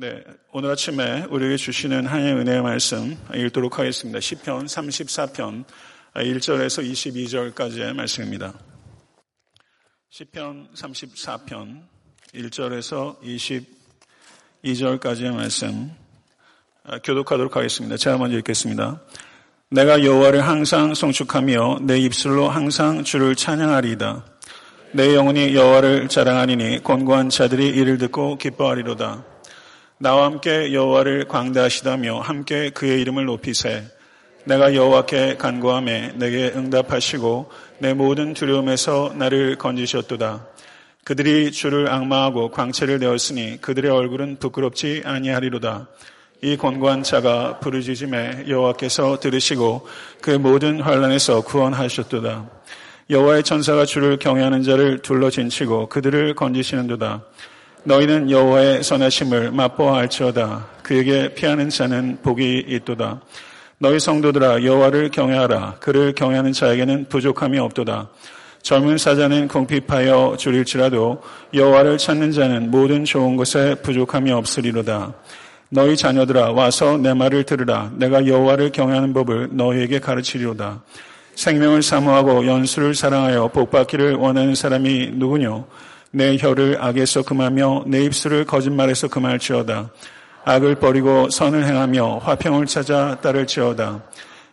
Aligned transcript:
네, 0.00 0.22
오늘 0.52 0.70
아침에 0.70 1.24
우리에게 1.28 1.56
주시는 1.56 2.06
하나님의 2.06 2.42
은혜의 2.42 2.62
말씀 2.62 3.18
읽도록 3.34 3.80
하겠습니다. 3.80 4.20
10편 4.20 4.66
34편 4.66 5.64
1절에서 6.14 6.88
22절까지의 7.56 7.94
말씀입니다. 7.94 8.54
10편 10.12 10.72
34편 10.72 11.82
1절에서 12.32 13.18
22절까지의 14.62 15.34
말씀 15.34 15.90
교독하도록 17.02 17.56
하겠습니다. 17.56 17.96
제가 17.96 18.18
먼저 18.18 18.38
읽겠습니다. 18.38 19.02
내가 19.72 20.04
여호와를 20.04 20.46
항상 20.46 20.94
송축하며 20.94 21.80
내 21.82 21.98
입술로 21.98 22.48
항상 22.48 23.02
주를 23.02 23.34
찬양하리이다. 23.34 24.24
내 24.92 25.16
영혼이 25.16 25.56
여호와를 25.56 26.06
자랑하리니 26.08 26.84
권고한 26.84 27.30
자들이 27.30 27.66
이를 27.66 27.98
듣고 27.98 28.38
기뻐하리로다. 28.38 29.37
나와 30.00 30.26
함께 30.26 30.72
여호와를 30.72 31.26
광대하시다며 31.26 32.20
함께 32.20 32.70
그의 32.70 33.00
이름을 33.00 33.24
높이세. 33.24 33.82
내가 34.44 34.72
여호와께 34.72 35.38
간구함에 35.38 36.12
내게 36.14 36.52
응답하시고 36.54 37.50
내 37.80 37.94
모든 37.94 38.32
두려움에서 38.32 39.12
나를 39.16 39.58
건지셨도다. 39.58 40.46
그들이 41.02 41.50
주를 41.50 41.90
악마하고 41.90 42.52
광채를 42.52 43.00
내었으니 43.00 43.60
그들의 43.60 43.90
얼굴은 43.90 44.36
부끄럽지 44.38 45.02
아니하리로다. 45.04 45.88
이 46.42 46.56
권고한 46.56 47.02
자가 47.02 47.58
부르짖음에 47.58 48.44
여호와께서 48.46 49.18
들으시고 49.18 49.88
그 50.20 50.30
모든 50.30 50.80
환란에서 50.80 51.40
구원하셨도다. 51.40 52.48
여호와의 53.10 53.42
천사가 53.42 53.84
주를 53.84 54.18
경외하는 54.18 54.62
자를 54.62 54.98
둘러 55.00 55.28
진치고 55.28 55.88
그들을 55.88 56.36
건지시는도다. 56.36 57.24
너희는 57.88 58.30
여호와의 58.30 58.82
선하심을 58.82 59.50
맛보아 59.52 60.00
알지어다. 60.00 60.66
그에게 60.82 61.32
피하는 61.32 61.70
자는 61.70 62.18
복이 62.22 62.66
있도다. 62.68 63.22
너희 63.78 63.98
성도들아 63.98 64.62
여호와를 64.62 65.10
경외하라. 65.10 65.76
그를 65.80 66.12
경외하는 66.12 66.52
자에게는 66.52 67.06
부족함이 67.08 67.58
없도다. 67.58 68.10
젊은 68.60 68.98
사자는 68.98 69.48
궁핍하여 69.48 70.36
줄일지라도 70.38 71.22
여호와를 71.54 71.96
찾는 71.96 72.32
자는 72.32 72.70
모든 72.70 73.06
좋은 73.06 73.36
것에 73.36 73.76
부족함이 73.76 74.32
없으리로다. 74.32 75.14
너희 75.70 75.96
자녀들아 75.96 76.52
와서 76.52 76.98
내 76.98 77.14
말을 77.14 77.44
들으라. 77.44 77.90
내가 77.96 78.26
여호와를 78.26 78.70
경외하는 78.70 79.14
법을 79.14 79.48
너희에게 79.52 79.98
가르치리로다. 79.98 80.82
생명을 81.36 81.80
사모하고 81.82 82.46
연수를 82.46 82.94
사랑하여 82.94 83.48
복받기를 83.48 84.16
원하는 84.16 84.54
사람이 84.54 85.12
누구뇨? 85.14 85.66
내 86.10 86.36
혀를 86.38 86.78
악에서 86.80 87.22
금하며 87.22 87.84
내 87.86 88.02
입술을 88.04 88.44
거짓말에서 88.44 89.08
금할지어다. 89.08 89.90
악을 90.44 90.76
버리고 90.76 91.28
선을 91.28 91.66
행하며 91.66 92.18
화평을 92.18 92.66
찾아 92.66 93.18
따를지어다. 93.20 94.02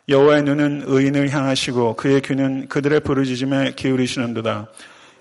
여호와의 0.09 0.43
눈은 0.43 0.83
의인을 0.85 1.29
향하시고 1.29 1.95
그의 1.95 2.21
귀는 2.21 2.67
그들의 2.67 2.99
부르짖음에 2.99 3.73
기울이시는도다. 3.75 4.67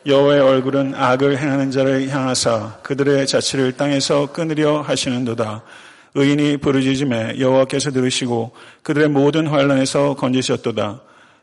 여호와의 0.07 0.41
얼굴은 0.41 0.95
악을 0.95 1.39
행하는 1.39 1.71
자를 1.71 2.09
향하사 2.09 2.79
그들의 2.83 3.27
자취를 3.27 3.73
땅에서 3.73 4.33
끊으려 4.33 4.83
하시는도다. 4.83 5.63
의인이 6.17 6.59
부르짖음에 6.59 7.39
여호와께서 7.39 7.93
들으시고 7.93 8.53
그들의 8.83 9.09
모든 9.09 9.47
환란에서 9.47 10.15
건지셨도다. 10.15 11.01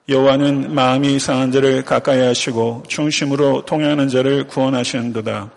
여호와는 0.09 0.73
마음이 0.73 1.19
상한 1.19 1.51
자를 1.51 1.83
가까이 1.83 2.19
하시고 2.19 2.83
중심으로 2.87 3.65
통행하는 3.65 4.09
자를 4.09 4.47
구원하시는도다. 4.47 5.51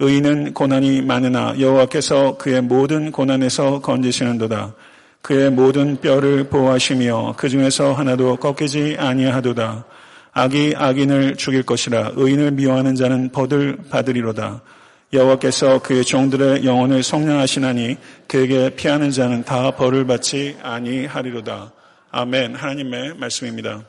의인은 0.00 0.54
고난이 0.54 1.02
많으나 1.02 1.54
여호와께서 1.58 2.36
그의 2.36 2.62
모든 2.62 3.12
고난에서 3.12 3.80
건지시는도다. 3.80 4.74
그의 5.22 5.50
모든 5.50 6.00
뼈를 6.00 6.44
보호하시며 6.44 7.34
그 7.36 7.48
중에서 7.48 7.92
하나도 7.92 8.36
꺾이지 8.36 8.96
아니하도다. 8.98 9.84
악이 10.32 10.74
악인을 10.76 11.36
죽일 11.36 11.62
것이라 11.62 12.12
의인을 12.14 12.50
미워하는 12.50 12.94
자는 12.94 13.30
벌을 13.30 13.78
받으리로다. 13.88 14.62
여호와께서 15.12 15.80
그의 15.80 16.04
종들의 16.04 16.64
영혼을 16.64 17.02
성량하시나니 17.02 17.96
그에게 18.26 18.70
피하는 18.70 19.10
자는 19.10 19.44
다 19.44 19.70
벌을 19.70 20.06
받지 20.06 20.56
아니하리로다. 20.62 21.72
아멘. 22.18 22.54
하나님의 22.54 23.14
말씀입니다. 23.18 23.84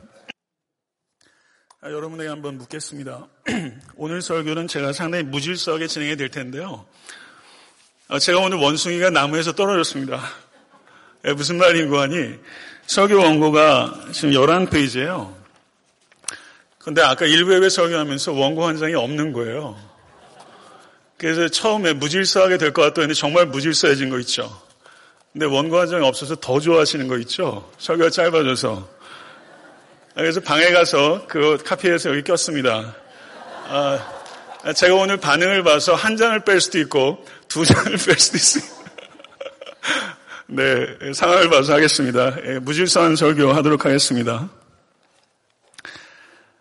아, 1.80 1.90
여러분에게 1.90 2.28
한번 2.28 2.58
묻겠습니다. 2.58 3.26
오늘 3.96 4.22
설교는 4.22 4.68
제가 4.68 4.92
상당히 4.92 5.24
무질서하게 5.24 5.88
진행이 5.88 6.18
될 6.18 6.28
텐데요. 6.28 6.86
아, 8.10 8.20
제가 8.20 8.40
오늘 8.40 8.58
원숭이가 8.58 9.12
나무에서 9.12 9.54
떨어졌습니다. 9.54 10.22
예, 11.26 11.32
무슨 11.32 11.58
말인고 11.58 12.00
하니 12.00 12.36
설교 12.88 13.18
원고가 13.18 14.10
지금 14.12 14.32
11페이지예요. 14.32 15.34
근데 16.80 17.02
아까 17.04 17.26
일부에 17.26 17.70
설교하면서 17.70 18.34
원고 18.34 18.66
한 18.66 18.76
장이 18.76 18.94
없는 18.94 19.32
거예요. 19.32 19.80
그래서 21.16 21.48
처음에 21.48 21.94
무질서하게 21.94 22.58
될것 22.58 22.88
했는데 22.88 23.14
정말 23.14 23.46
무질서해진 23.46 24.10
거 24.10 24.20
있죠. 24.20 24.67
근데 25.38 25.46
장이 25.92 26.04
없어서 26.04 26.36
더 26.38 26.60
좋아하시는 26.60 27.08
거 27.08 27.16
있죠? 27.20 27.72
설교가 27.78 28.10
짧아져서. 28.10 28.90
그래서 30.16 30.40
방에 30.40 30.72
가서 30.72 31.28
그 31.28 31.60
카피해서 31.64 32.10
여기 32.10 32.24
꼈습니다. 32.24 32.96
아, 33.70 34.08
제가 34.76 34.96
오늘 34.96 35.18
반응을 35.18 35.62
봐서 35.62 35.94
한 35.94 36.18
장을 36.18 36.40
뺄 36.44 36.60
수도 36.60 36.80
있고 36.80 37.24
두 37.48 37.64
장을 37.66 37.86
뺄 37.86 38.18
수도 38.18 38.38
있습니다. 38.38 38.74
네, 40.48 41.14
상황을 41.14 41.52
봐서 41.52 41.74
하겠습니다. 41.74 42.36
예, 42.44 42.58
무질서한 42.58 43.16
설교 43.16 43.54
하도록 43.54 43.86
하겠습니다. 43.86 44.50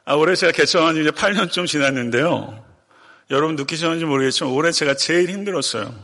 아, 0.04 0.14
올해 0.16 0.34
제가 0.34 0.52
개척한 0.52 0.96
지 0.96 1.00
이제 1.00 1.10
8년쯤 1.12 1.66
지났는데요. 1.66 2.62
여러분 3.30 3.56
느끼셨는지 3.56 4.04
모르겠지만 4.04 4.52
올해 4.52 4.70
제가 4.70 4.96
제일 4.96 5.30
힘들었어요. 5.30 5.94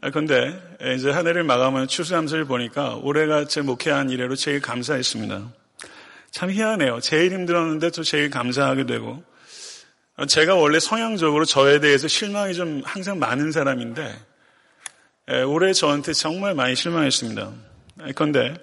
그런데 0.00 0.58
이제 0.96 1.10
한 1.10 1.26
해를 1.26 1.44
마감하는 1.44 1.86
추수감사를 1.86 2.46
보니까 2.46 2.96
올해가 3.02 3.44
제 3.44 3.60
목회한 3.60 4.08
이래로 4.08 4.34
제일 4.34 4.60
감사했습니다. 4.60 5.52
참 6.30 6.50
희한해요. 6.50 7.00
제일 7.00 7.32
힘들었는데 7.32 7.90
또 7.90 8.02
제일 8.02 8.30
감사하게 8.30 8.86
되고 8.86 9.22
제가 10.26 10.54
원래 10.54 10.80
성향적으로 10.80 11.44
저에 11.44 11.80
대해서 11.80 12.08
실망이 12.08 12.54
좀 12.54 12.82
항상 12.84 13.18
많은 13.18 13.52
사람인데 13.52 14.14
올해 15.46 15.72
저한테 15.72 16.12
정말 16.14 16.54
많이 16.54 16.74
실망했습니다. 16.74 17.52
그런데 18.14 18.54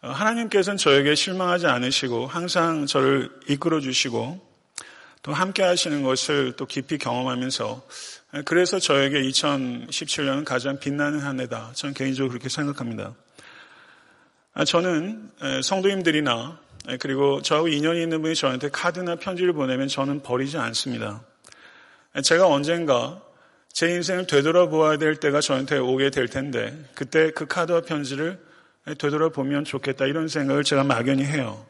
하나님께서는 0.00 0.76
저에게 0.76 1.16
실망하지 1.16 1.66
않으시고 1.66 2.28
항상 2.28 2.86
저를 2.86 3.30
이끌어 3.48 3.80
주시고 3.80 4.47
또 5.28 5.34
함께 5.34 5.62
하시는 5.62 6.02
것을 6.02 6.54
또 6.56 6.64
깊이 6.64 6.96
경험하면서 6.96 7.86
그래서 8.46 8.78
저에게 8.78 9.20
2017년은 9.20 10.46
가장 10.46 10.78
빛나는 10.78 11.18
한 11.18 11.38
해다. 11.38 11.70
저는 11.74 11.92
개인적으로 11.92 12.30
그렇게 12.30 12.48
생각합니다. 12.48 13.14
아, 14.54 14.64
저는 14.64 15.30
성도님들이나 15.62 16.58
그리고 16.98 17.42
저하고 17.42 17.68
인연이 17.68 18.02
있는 18.02 18.22
분이 18.22 18.36
저한테 18.36 18.70
카드나 18.70 19.16
편지를 19.16 19.52
보내면 19.52 19.88
저는 19.88 20.22
버리지 20.22 20.56
않습니다. 20.56 21.22
제가 22.22 22.46
언젠가 22.46 23.20
제 23.70 23.90
인생을 23.90 24.26
되돌아보아야 24.26 24.96
될 24.96 25.16
때가 25.16 25.42
저한테 25.42 25.76
오게 25.76 26.08
될 26.08 26.28
텐데 26.28 26.74
그때 26.94 27.32
그 27.32 27.46
카드와 27.46 27.82
편지를 27.82 28.42
되돌아보면 28.96 29.66
좋겠다 29.66 30.06
이런 30.06 30.28
생각을 30.28 30.64
제가 30.64 30.84
막연히 30.84 31.24
해요. 31.24 31.66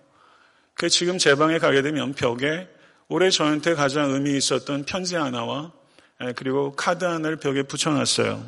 그 0.74 0.88
지금 0.88 1.18
제 1.18 1.34
방에 1.34 1.58
가게 1.58 1.82
되면 1.82 2.12
벽에 2.12 2.68
올해 3.10 3.30
저한테 3.30 3.74
가장 3.74 4.10
의미 4.10 4.36
있었던 4.36 4.84
편지 4.84 5.16
하나와 5.16 5.72
예, 6.22 6.32
그리고 6.36 6.74
카드 6.74 7.04
하나를 7.06 7.36
벽에 7.36 7.62
붙여놨어요. 7.62 8.44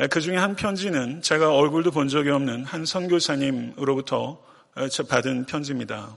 예, 0.00 0.06
그 0.06 0.20
중에 0.20 0.36
한 0.36 0.54
편지는 0.54 1.22
제가 1.22 1.54
얼굴도 1.54 1.90
본 1.90 2.08
적이 2.08 2.30
없는 2.30 2.64
한 2.64 2.84
선교사님으로부터 2.84 4.42
예, 4.80 4.88
받은 5.08 5.46
편지입니다. 5.46 6.14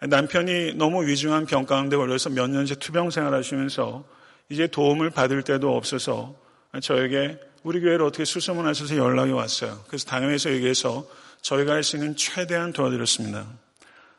남편이 0.00 0.74
너무 0.74 1.06
위중한 1.06 1.44
병 1.46 1.66
가운데 1.66 1.96
걸려서 1.96 2.30
몇 2.30 2.48
년째 2.48 2.76
투병 2.76 3.10
생활하시면서 3.10 4.04
이제 4.48 4.66
도움을 4.66 5.10
받을 5.10 5.42
때도 5.42 5.76
없어서 5.76 6.34
저에게 6.80 7.38
우리 7.62 7.80
교회를 7.80 8.02
어떻게 8.04 8.24
수소문하셔서 8.24 8.96
연락이 8.96 9.30
왔어요. 9.30 9.84
그래서 9.86 10.06
당연해서 10.06 10.50
얘기해서 10.52 11.06
저희가 11.42 11.72
할 11.72 11.82
수 11.84 11.96
있는 11.96 12.16
최대한 12.16 12.72
도와드렸습니다. 12.72 13.46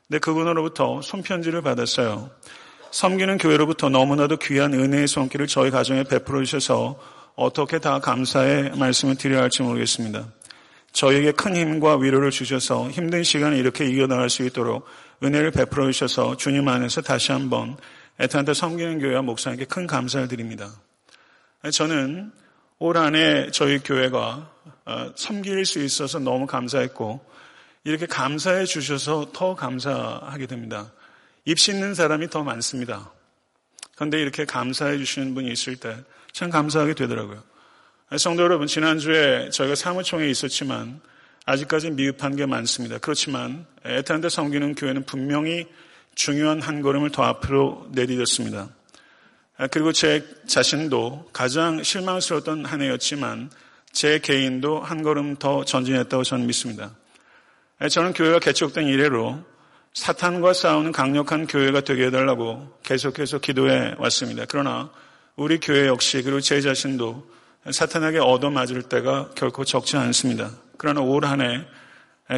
근데 0.07 0.19
그분으로부터 0.19 1.01
손편지를 1.01 1.61
받았어요. 1.61 2.29
섬기는 2.91 3.37
교회로부터 3.37 3.89
너무나도 3.89 4.37
귀한 4.37 4.73
은혜의 4.73 5.07
손길을 5.07 5.47
저희 5.47 5.71
가정에 5.71 6.03
베풀어 6.03 6.43
주셔서 6.43 6.99
어떻게 7.35 7.79
다 7.79 7.99
감사의 7.99 8.77
말씀을 8.77 9.15
드려야 9.15 9.41
할지 9.41 9.63
모르겠습니다. 9.63 10.27
저에게 10.91 11.31
큰 11.31 11.55
힘과 11.55 11.97
위로를 11.97 12.29
주셔서 12.29 12.89
힘든 12.91 13.23
시간을 13.23 13.57
이렇게 13.57 13.85
이겨나갈 13.85 14.29
수 14.29 14.43
있도록 14.43 14.85
은혜를 15.23 15.49
베풀어 15.51 15.91
주셔서 15.91 16.37
주님 16.37 16.67
안에서 16.67 17.01
다시 17.01 17.31
한번 17.31 17.77
애타한테 18.19 18.53
섬기는 18.53 18.99
교회와 18.99 19.23
목사님께 19.23 19.65
큰 19.65 19.87
감사를 19.87 20.27
드립니다. 20.27 20.69
저는 21.71 22.31
올 22.77 22.97
한해 22.97 23.49
저희 23.51 23.79
교회가 23.79 24.51
어, 24.85 25.11
섬길 25.15 25.65
수 25.65 25.81
있어서 25.81 26.19
너무 26.19 26.45
감사했고 26.45 27.32
이렇게 27.83 28.05
감사해 28.05 28.65
주셔서 28.65 29.31
더 29.33 29.55
감사하게 29.55 30.45
됩니다. 30.47 30.91
입 31.45 31.59
씻는 31.59 31.95
사람이 31.95 32.29
더 32.29 32.43
많습니다. 32.43 33.11
그런데 33.95 34.21
이렇게 34.21 34.45
감사해 34.45 34.97
주시는 34.97 35.33
분이 35.33 35.51
있을 35.51 35.75
때 35.75 35.95
참 36.33 36.49
감사하게 36.49 36.95
되더라고요. 36.95 37.41
성도 38.17 38.43
여러분, 38.43 38.67
지난주에 38.67 39.49
저희가 39.51 39.75
사무총에 39.75 40.27
있었지만 40.27 40.99
아직까지 41.45 41.91
미흡한 41.91 42.35
게 42.35 42.45
많습니다. 42.45 42.97
그렇지만 42.97 43.65
애타한테 43.85 44.29
섬기는 44.29 44.75
교회는 44.75 45.05
분명히 45.05 45.67
중요한 46.15 46.61
한 46.61 46.81
걸음을 46.81 47.11
더 47.11 47.23
앞으로 47.23 47.87
내디뎠습니다. 47.93 48.69
그리고 49.71 49.91
제 49.91 50.27
자신도 50.47 51.29
가장 51.33 51.83
실망스러웠던 51.83 52.65
한 52.65 52.81
해였지만 52.81 53.51
제 53.91 54.19
개인도 54.19 54.79
한 54.79 55.03
걸음 55.03 55.35
더 55.35 55.63
전진했다고 55.63 56.23
저는 56.23 56.47
믿습니다. 56.47 56.95
저는 57.89 58.13
교회가 58.13 58.39
개척된 58.39 58.87
이래로 58.87 59.43
사탄과 59.93 60.53
싸우는 60.53 60.93
강력한 60.93 61.47
교회가 61.47 61.81
되게 61.81 62.05
해달라고 62.05 62.79
계속해서 62.83 63.39
기도해 63.39 63.95
왔습니다. 63.97 64.45
그러나 64.47 64.89
우리 65.35 65.59
교회 65.59 65.87
역시 65.87 66.21
그리고 66.21 66.39
제 66.39 66.61
자신도 66.61 67.29
사탄에게 67.71 68.19
얻어맞을 68.19 68.83
때가 68.83 69.31
결코 69.35 69.65
적지 69.65 69.97
않습니다. 69.97 70.51
그러나 70.77 71.01
올 71.01 71.25
한해 71.25 71.65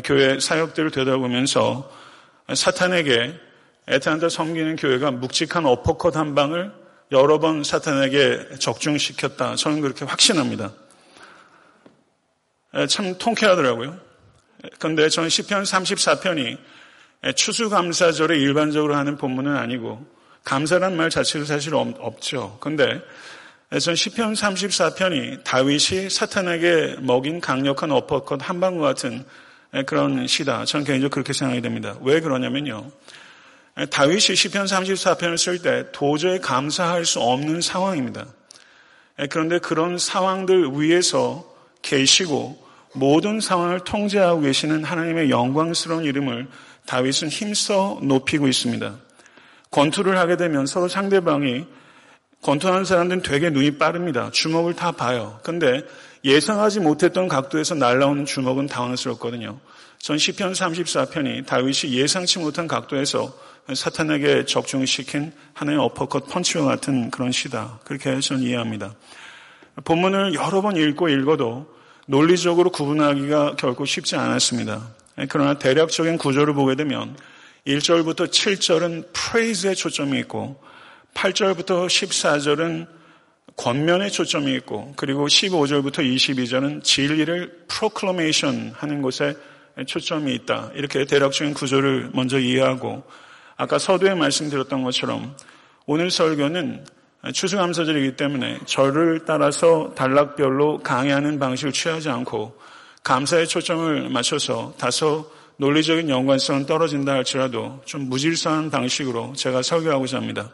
교회 0.03 0.39
사역들을 0.39 0.92
되돌아보면서 0.92 1.91
사탄에게 2.53 3.39
애타한테 3.88 4.30
섬기는 4.30 4.77
교회가 4.77 5.12
묵직한 5.12 5.65
어퍼컷 5.65 6.15
한 6.18 6.33
방을 6.33 6.71
여러 7.12 7.39
번 7.39 7.63
사탄에게 7.63 8.57
적중시켰다. 8.57 9.56
저는 9.56 9.81
그렇게 9.81 10.06
확신합니다. 10.06 10.74
참 12.89 13.15
통쾌하더라고요. 13.19 14.05
그런데 14.79 15.09
저는 15.09 15.29
시편 15.29 15.63
34편이 15.63 16.57
추수감사절에 17.35 18.38
일반적으로 18.38 18.95
하는 18.95 19.17
본문은 19.17 19.56
아니고 19.56 20.06
감사란 20.44 20.95
말 20.95 21.09
자체도 21.09 21.45
사실 21.45 21.73
없죠. 21.73 22.57
그런데 22.59 23.01
전 23.81 23.95
시편 23.95 24.33
34편이 24.33 25.44
다윗이 25.44 26.09
사탄에게 26.09 26.97
먹인 27.00 27.41
강력한 27.41 27.91
어퍼컷 27.91 28.47
한 28.47 28.59
방과 28.59 28.88
같은 28.88 29.25
그런 29.88 30.27
시다. 30.27 30.65
저는 30.65 30.85
개인적으로 30.85 31.09
그렇게 31.09 31.33
생각이 31.33 31.62
됩니다. 31.62 31.97
왜 32.01 32.19
그러냐면요. 32.19 32.91
다윗이 33.89 34.35
시편 34.35 34.65
34편을 34.67 35.38
쓸 35.38 35.62
때 35.62 35.88
도저히 35.91 36.39
감사할 36.39 37.06
수 37.06 37.19
없는 37.19 37.62
상황입니다. 37.62 38.27
그런데 39.29 39.59
그런 39.59 39.97
상황들 39.97 40.69
위에서 40.73 41.51
계시고 41.81 42.64
모든 42.95 43.39
상황을 43.39 43.81
통제하고 43.81 44.42
계시는 44.42 44.83
하나님의 44.83 45.30
영광스러운 45.30 46.03
이름을 46.03 46.47
다윗은 46.86 47.30
힘써 47.30 48.00
높이고 48.01 48.47
있습니다. 48.47 48.95
권투를 49.71 50.18
하게 50.18 50.38
되면 50.38 50.65
서로 50.65 50.88
상대방이 50.88 51.65
권투하는 52.42 52.86
사람들은 52.86 53.24
되게 53.24 53.50
눈이 53.50 53.77
빠릅니다. 53.77 54.30
주먹을 54.31 54.75
다 54.75 54.92
봐요. 54.92 55.39
근데 55.44 55.83
예상하지 56.24 56.80
못했던 56.80 57.27
각도에서 57.27 57.75
날라오는 57.75 58.25
주먹은 58.25 58.68
당황스럽거든요. 58.68 59.59
전 59.98 60.18
시편 60.18 60.53
34편이 60.53 61.45
다윗이 61.48 61.94
예상치 61.94 62.39
못한 62.39 62.68
각도에서 62.68 63.36
사탄에게 63.74 64.45
적중시킨 64.45 65.33
하나의 65.53 65.80
어퍼컷 65.80 66.27
펀치와 66.30 66.65
같은 66.65 67.09
그런 67.09 67.31
시다. 67.31 67.80
그렇게 67.83 68.19
저는 68.19 68.44
이해합니다. 68.44 68.94
본문을 69.83 70.36
여러 70.36 70.62
번 70.62 70.77
읽고 70.77 71.09
읽어도 71.09 71.75
논리적으로 72.06 72.69
구분하기가 72.69 73.56
결코 73.56 73.86
쉽지 73.86 74.16
않았습니다. 74.16 74.90
그러나 75.30 75.57
대략적인 75.57 76.18
구조를 76.18 76.54
보게 76.54 76.75
되면 76.75 77.16
1절부터 77.66 78.30
7절은 78.30 79.07
프레이즈에 79.13 79.74
초점이 79.74 80.19
있고 80.19 80.62
8절부터 81.16 81.88
14절은 81.88 82.88
권면에 83.56 84.10
초점이 84.10 84.54
있고 84.56 84.94
그리고 84.98 85.28
15절부터 85.28 86.00
22절은 86.00 86.84
진리를 86.84 87.66
프로클로메이션 87.68 88.74
하는 88.75 89.01
곳에 89.01 89.36
초점이 89.88 90.34
있다. 90.36 90.72
이렇게 90.75 91.06
대략적인 91.06 91.54
구조를 91.54 92.12
먼저 92.13 92.40
이해하고 92.40 93.04
아까 93.56 93.80
서두에 93.80 94.13
말씀드렸던 94.13 94.84
것처럼 94.84 95.36
오늘 95.86 96.12
설교는 96.12 96.86
추수감사절이기 97.33 98.16
때문에 98.16 98.60
절을 98.66 99.25
따라서 99.25 99.94
단락별로 99.95 100.80
강의하는 100.80 101.39
방식을 101.39 101.72
취하지 101.72 102.10
않고 102.10 102.57
감사의 103.04 103.48
초점을 103.48 104.10
맞춰서 104.10 104.74
다소 104.77 105.31
논리적인 105.57 106.10
연관성은 106.10 106.66
떨어진다 106.66 107.13
할지라도 107.13 107.81
좀 107.86 108.10
무질서한 108.10 108.69
방식으로 108.69 109.33
제가 109.36 109.62
설교하고자 109.62 110.18
합니다. 110.18 110.50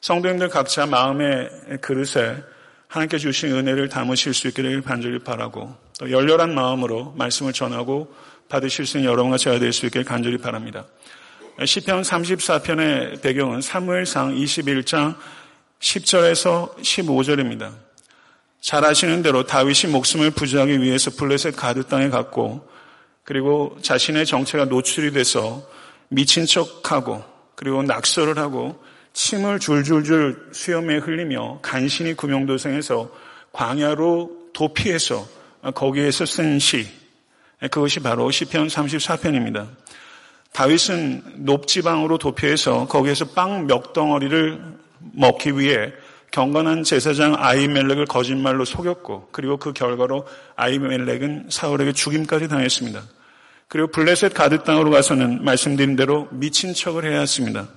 성도님들 0.00 0.48
각자 0.48 0.86
마음의 0.86 1.50
그릇에 1.80 2.36
하나님께 2.88 3.18
주신 3.18 3.52
은혜를 3.52 3.88
담으실 3.88 4.32
수 4.34 4.48
있기를 4.48 4.82
간절히 4.82 5.18
바라고 5.18 5.74
또 5.98 6.10
열렬한 6.10 6.54
마음으로 6.54 7.12
말씀을 7.16 7.52
전하고 7.52 8.12
받으실 8.48 8.86
수 8.86 8.96
있는 8.98 9.10
여러분과 9.10 9.36
제가 9.36 9.58
될 9.58 9.72
수 9.72 9.86
있기를 9.86 10.04
간절히 10.04 10.38
바랍니다. 10.38 10.86
시편 11.62 12.02
34편의 12.02 13.20
배경은 13.20 13.60
사무엘상 13.60 14.34
21장 14.34 15.14
10절에서 15.80 16.76
15절입니다. 16.76 17.72
잘 18.60 18.84
아시는 18.84 19.22
대로 19.22 19.44
다윗이 19.46 19.90
목숨을 19.90 20.30
부지하기 20.30 20.82
위해서 20.82 21.10
블레셋 21.10 21.56
가드 21.56 21.84
땅에 21.84 22.10
갔고 22.10 22.68
그리고 23.24 23.76
자신의 23.80 24.26
정체가 24.26 24.66
노출이 24.66 25.12
돼서 25.12 25.66
미친 26.08 26.44
척하고 26.46 27.24
그리고 27.54 27.82
낙서를 27.82 28.38
하고 28.38 28.82
침을 29.12 29.58
줄줄줄 29.58 30.50
수염에 30.52 30.98
흘리며 30.98 31.60
간신히 31.62 32.14
구명도성에서 32.14 33.10
광야로 33.52 34.50
도피해서 34.52 35.26
거기에서 35.74 36.26
쓴 36.26 36.58
시, 36.58 36.86
그것이 37.60 38.00
바로 38.00 38.30
시편 38.30 38.68
34편입니다. 38.68 39.68
다윗은 40.52 41.44
높지방으로 41.44 42.18
도피해서 42.18 42.86
거기에서 42.86 43.26
빵 43.26 43.66
몇 43.66 43.92
덩어리를 43.92 44.80
먹기 45.12 45.58
위해 45.58 45.92
경건한 46.30 46.84
제사장 46.84 47.34
아이멜렉을 47.36 48.06
거짓말로 48.06 48.64
속였고 48.64 49.28
그리고 49.32 49.56
그 49.56 49.72
결과로 49.72 50.26
아이멜렉은 50.56 51.46
사울에게 51.50 51.92
죽임까지 51.92 52.48
당했습니다. 52.48 53.02
그리고 53.68 53.88
블레셋 53.88 54.34
가드 54.34 54.64
땅으로 54.64 54.90
가서는 54.90 55.44
말씀드린 55.44 55.96
대로 55.96 56.28
미친 56.30 56.74
척을 56.74 57.04
해야 57.04 57.20
했습니다. 57.20 57.68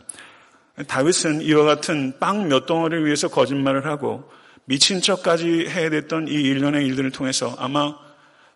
다윗은 0.88 1.42
이와 1.42 1.66
같은 1.66 2.14
빵 2.20 2.48
몇 2.48 2.66
덩어리를 2.66 3.06
위해서 3.06 3.28
거짓말을 3.28 3.86
하고 3.86 4.30
미친 4.66 5.02
척까지 5.02 5.68
해야 5.68 5.90
됐던 5.90 6.28
이 6.28 6.32
일련의 6.34 6.86
일들을 6.88 7.12
통해서 7.12 7.56
아마 7.60 7.96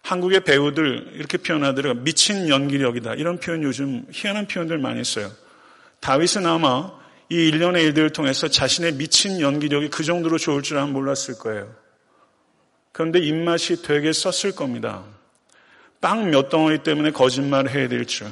한국의 0.02 0.46
배우들 0.46 1.12
이렇게 1.16 1.38
표현하더라도 1.38 2.00
미친 2.02 2.48
연기력이다. 2.48 3.16
이런 3.16 3.40
표현 3.40 3.62
요즘 3.64 4.06
희한한 4.12 4.48
표현들 4.48 4.78
많이 4.78 5.04
써요. 5.04 5.30
다윗은 6.00 6.46
아마 6.46 6.92
이 7.30 7.36
일련의 7.36 7.84
일들을 7.84 8.12
통해서 8.12 8.48
자신의 8.48 8.94
미친 8.94 9.42
연기력이 9.42 9.90
그 9.90 10.04
정도로 10.04 10.38
좋을 10.38 10.62
줄 10.64 10.78
아마 10.78 10.92
몰랐을 10.92 11.38
거예요. 11.40 11.74
그런데 12.92 13.20
입맛이 13.20 13.82
되게 13.82 14.14
썼을 14.14 14.56
겁니다. 14.56 15.04
빵 16.00 16.32
몇 16.32 16.50
덩어리 16.50 16.84
때문에 16.84 17.12
거짓말을 17.12 17.70
해야 17.72 17.88
될 17.88 18.06
줄, 18.06 18.28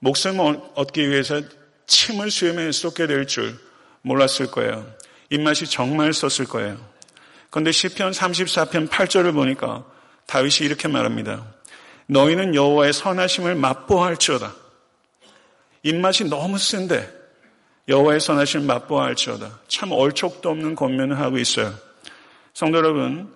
목숨을 0.00 0.60
얻기 0.74 1.08
위해서 1.08 1.42
침을 1.86 2.30
수염에 2.30 2.70
쏟게 2.72 3.06
될 3.06 3.26
줄 3.26 3.58
몰랐을 4.02 4.50
거예요. 4.50 4.86
입맛이 5.30 5.66
정말 5.66 6.12
썼을 6.12 6.48
거예요. 6.48 6.78
그런데 7.50 7.72
시편 7.72 8.12
34편 8.12 8.88
8절을 8.88 9.32
보니까 9.32 9.84
다윗이 10.26 10.66
이렇게 10.66 10.86
말합니다. 10.88 11.46
너희는 12.06 12.54
여호와의 12.54 12.92
선하심을 12.92 13.54
맛보할지어다. 13.54 14.54
입맛이 15.82 16.24
너무 16.24 16.58
센데 16.58 17.17
여호와의 17.88 18.20
선하심을 18.20 18.66
맛보할지어다. 18.66 19.60
참 19.68 19.92
얼척도 19.92 20.48
없는 20.50 20.74
권면을 20.74 21.18
하고 21.18 21.38
있어요. 21.38 21.74
성도 22.52 22.78
여러분, 22.78 23.32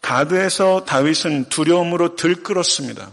가드에서 0.00 0.84
다윗은 0.84 1.46
두려움으로 1.48 2.14
들끓었습니다. 2.14 3.10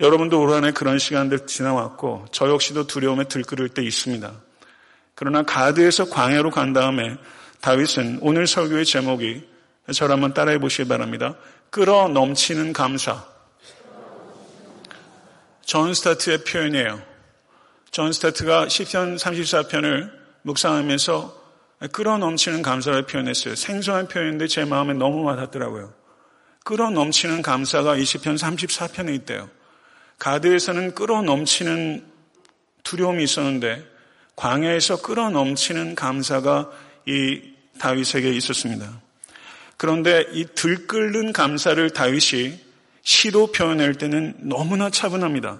여러분도 0.00 0.40
올 0.40 0.50
한해 0.50 0.72
그런 0.72 0.98
시간들 0.98 1.46
지나왔고 1.46 2.26
저 2.32 2.48
역시도 2.48 2.86
두려움에 2.86 3.24
들끓을 3.24 3.68
때 3.68 3.82
있습니다. 3.82 4.32
그러나 5.14 5.42
가드에서 5.42 6.08
광야로 6.08 6.50
간 6.50 6.72
다음에 6.72 7.16
다윗은 7.60 8.20
오늘 8.22 8.46
설교의 8.46 8.86
제목이 8.86 9.46
저를 9.92 10.14
한번 10.14 10.32
따라해 10.32 10.58
보시기 10.58 10.88
바랍니다. 10.88 11.34
끓어 11.68 12.08
넘치는 12.08 12.72
감사. 12.72 13.24
존 15.64 15.92
스토트의 15.94 16.44
표현이에요. 16.44 17.09
존 17.90 18.12
스토트가 18.12 18.66
시편 18.66 19.18
34편을 19.18 20.12
묵상하면서 20.42 21.40
끓어넘치는 21.90 22.62
감사를 22.62 23.02
표현했어요. 23.06 23.56
생소한 23.56 24.06
표현인데 24.06 24.46
제 24.46 24.64
마음에 24.64 24.94
너무 24.94 25.24
와닿더라고요. 25.24 25.92
끌어넘치는 26.64 27.42
감사가 27.42 27.96
20편 27.96 28.38
34편에 28.38 29.12
있대요. 29.16 29.50
가드에서는 30.18 30.94
끌어넘치는 30.94 32.04
두려움이 32.84 33.24
있었는데 33.24 33.84
광야에서 34.36 35.02
끌어넘치는 35.02 35.96
감사가 35.96 36.70
이 37.06 37.40
다윗에게 37.80 38.30
있었습니다. 38.30 39.00
그런데 39.76 40.26
이 40.32 40.44
들끓는 40.54 41.32
감사를 41.32 41.90
다윗이 41.90 42.60
시로 43.02 43.48
표현할 43.48 43.94
때는 43.94 44.36
너무나 44.40 44.90
차분합니다. 44.90 45.58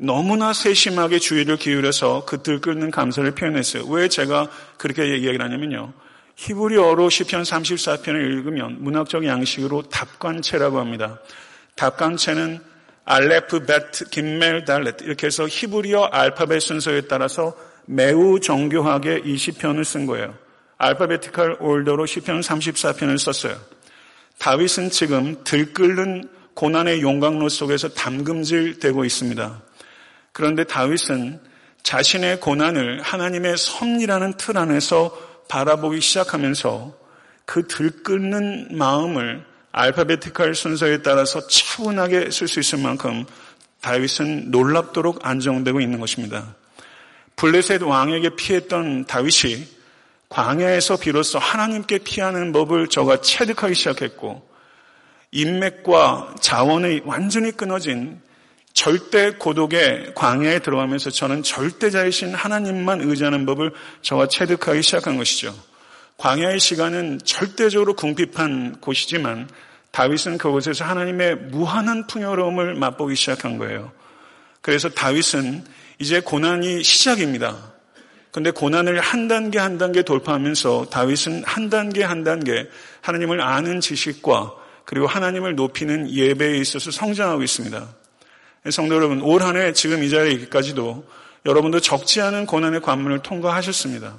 너무나 0.00 0.52
세심하게 0.52 1.18
주의를 1.18 1.56
기울여서 1.56 2.24
그 2.26 2.42
들끓는 2.42 2.90
감사를 2.90 3.30
표현했어요. 3.32 3.84
왜 3.86 4.08
제가 4.08 4.48
그렇게 4.76 5.10
얘기를 5.10 5.40
하냐면요. 5.40 5.92
히브리어로 6.36 7.10
시편 7.10 7.42
34편을 7.42 8.16
읽으면 8.16 8.82
문학적 8.82 9.24
양식으로 9.24 9.82
답관체라고 9.82 10.80
합니다. 10.80 11.20
답관체는 11.76 12.60
알레프, 13.04 13.66
베트, 13.66 14.08
김멜, 14.08 14.64
달렛 14.64 15.02
이렇게 15.02 15.26
해서 15.26 15.46
히브리어 15.46 16.04
알파벳 16.06 16.60
순서에 16.60 17.02
따라서 17.02 17.54
매우 17.86 18.40
정교하게 18.40 19.22
이 19.24 19.36
시편을 19.36 19.84
쓴 19.84 20.06
거예요. 20.06 20.34
알파베티컬 20.78 21.58
올더로 21.60 22.06
시편 22.06 22.40
34편을 22.40 23.18
썼어요. 23.18 23.56
다윗은 24.38 24.90
지금 24.90 25.36
들끓는 25.44 26.28
고난의 26.54 27.02
용광로 27.02 27.48
속에서 27.48 27.88
담금질되고 27.88 29.04
있습니다. 29.04 29.62
그런데 30.34 30.64
다윗은 30.64 31.40
자신의 31.84 32.40
고난을 32.40 33.00
하나님의 33.02 33.56
섭리라는 33.56 34.34
틀 34.36 34.58
안에서 34.58 35.16
바라보기 35.48 36.00
시작하면서 36.00 36.92
그 37.44 37.68
들끓는 37.68 38.76
마음을 38.76 39.44
알파베티컬 39.70 40.56
순서에 40.56 41.02
따라서 41.02 41.46
차분하게 41.46 42.32
쓸 42.32 42.48
수 42.48 42.58
있을 42.58 42.80
만큼 42.80 43.24
다윗은 43.80 44.50
놀랍도록 44.50 45.24
안정되고 45.24 45.80
있는 45.80 46.00
것입니다. 46.00 46.56
블레셋 47.36 47.82
왕에게 47.82 48.30
피했던 48.34 49.04
다윗이 49.04 49.68
광야에서 50.30 50.96
비로소 50.96 51.38
하나님께 51.38 51.98
피하는 51.98 52.50
법을 52.50 52.88
저가 52.88 53.20
체득하기 53.20 53.76
시작했고 53.76 54.48
인맥과 55.30 56.34
자원이 56.40 57.02
완전히 57.04 57.52
끊어진 57.52 58.20
절대 58.74 59.30
고독의 59.30 60.14
광야에 60.16 60.58
들어가면서 60.58 61.08
저는 61.10 61.44
절대자이신 61.44 62.34
하나님만 62.34 63.00
의지하는 63.02 63.46
법을 63.46 63.72
저와 64.02 64.26
체득하기 64.26 64.82
시작한 64.82 65.16
것이죠. 65.16 65.54
광야의 66.18 66.58
시간은 66.58 67.20
절대적으로 67.24 67.94
궁핍한 67.94 68.80
곳이지만 68.80 69.48
다윗은 69.92 70.38
그곳에서 70.38 70.84
하나님의 70.84 71.36
무한한 71.36 72.08
풍요로움을 72.08 72.74
맛보기 72.74 73.14
시작한 73.14 73.58
거예요. 73.58 73.92
그래서 74.60 74.88
다윗은 74.88 75.64
이제 76.00 76.20
고난이 76.20 76.82
시작입니다. 76.82 77.72
근데 78.32 78.50
고난을 78.50 78.98
한 78.98 79.28
단계 79.28 79.60
한 79.60 79.78
단계 79.78 80.02
돌파하면서 80.02 80.86
다윗은 80.90 81.44
한 81.44 81.70
단계 81.70 82.02
한 82.02 82.24
단계 82.24 82.68
하나님을 83.02 83.40
아는 83.40 83.80
지식과 83.80 84.52
그리고 84.84 85.06
하나님을 85.06 85.54
높이는 85.54 86.10
예배에 86.10 86.58
있어서 86.58 86.90
성장하고 86.90 87.44
있습니다. 87.44 88.03
성도 88.70 88.94
여러분, 88.94 89.20
올 89.20 89.42
한 89.42 89.56
해 89.56 89.72
지금 89.72 90.02
이 90.02 90.10
자리에 90.10 90.32
있기까지도 90.32 91.04
여러분도 91.44 91.80
적지 91.80 92.20
않은 92.22 92.46
고난의 92.46 92.80
관문을 92.80 93.20
통과하셨습니다. 93.20 94.14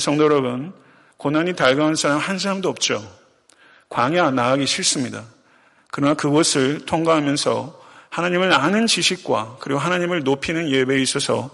성도 0.00 0.24
여러분, 0.24 0.72
고난이 1.18 1.54
달가운 1.54 1.94
사람 1.94 2.18
한 2.18 2.38
사람도 2.38 2.68
없죠. 2.68 3.02
광야 3.88 4.32
나가기 4.32 4.66
싫습니다. 4.66 5.24
그러나 5.92 6.14
그것을 6.14 6.84
통과하면서 6.84 7.82
하나님을 8.10 8.52
아는 8.52 8.86
지식과 8.88 9.58
그리고 9.60 9.78
하나님을 9.78 10.24
높이는 10.24 10.68
예배에 10.68 11.00
있어서 11.02 11.50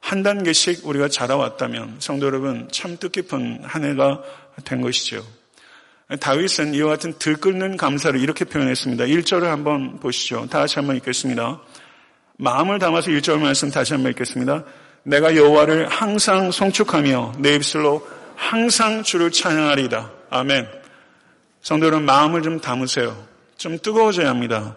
한 0.00 0.22
단계씩 0.24 0.86
우리가 0.86 1.08
자라왔다면 1.08 1.96
성도 2.00 2.26
여러분 2.26 2.68
참 2.72 2.96
뜻깊은 2.98 3.60
한 3.62 3.84
해가 3.84 4.22
된 4.64 4.80
것이죠. 4.80 5.24
다윗은 6.20 6.74
이와 6.74 6.90
같은 6.90 7.14
들끓는 7.18 7.76
감사를 7.76 8.20
이렇게 8.20 8.44
표현했습니다. 8.44 9.04
1절을 9.04 9.44
한번 9.44 9.98
보시죠. 10.00 10.46
다 10.50 10.60
같이 10.60 10.76
한번 10.76 10.96
읽겠습니다. 10.96 11.60
마음을 12.36 12.78
담아서 12.78 13.10
1절 13.10 13.38
말씀 13.38 13.70
다시 13.70 13.92
한번 13.92 14.12
읽겠습니다. 14.12 14.64
내가 15.04 15.36
여호와를 15.36 15.88
항상 15.88 16.50
송축하며 16.50 17.34
내 17.38 17.54
입술로 17.54 18.06
항상 18.36 19.02
주를 19.02 19.30
찬양하리다. 19.30 20.10
아멘. 20.30 20.66
성도 21.60 21.86
여러분 21.86 22.04
마음을 22.04 22.42
좀 22.42 22.60
담으세요. 22.60 23.16
좀 23.56 23.78
뜨거워져야 23.78 24.28
합니다. 24.28 24.76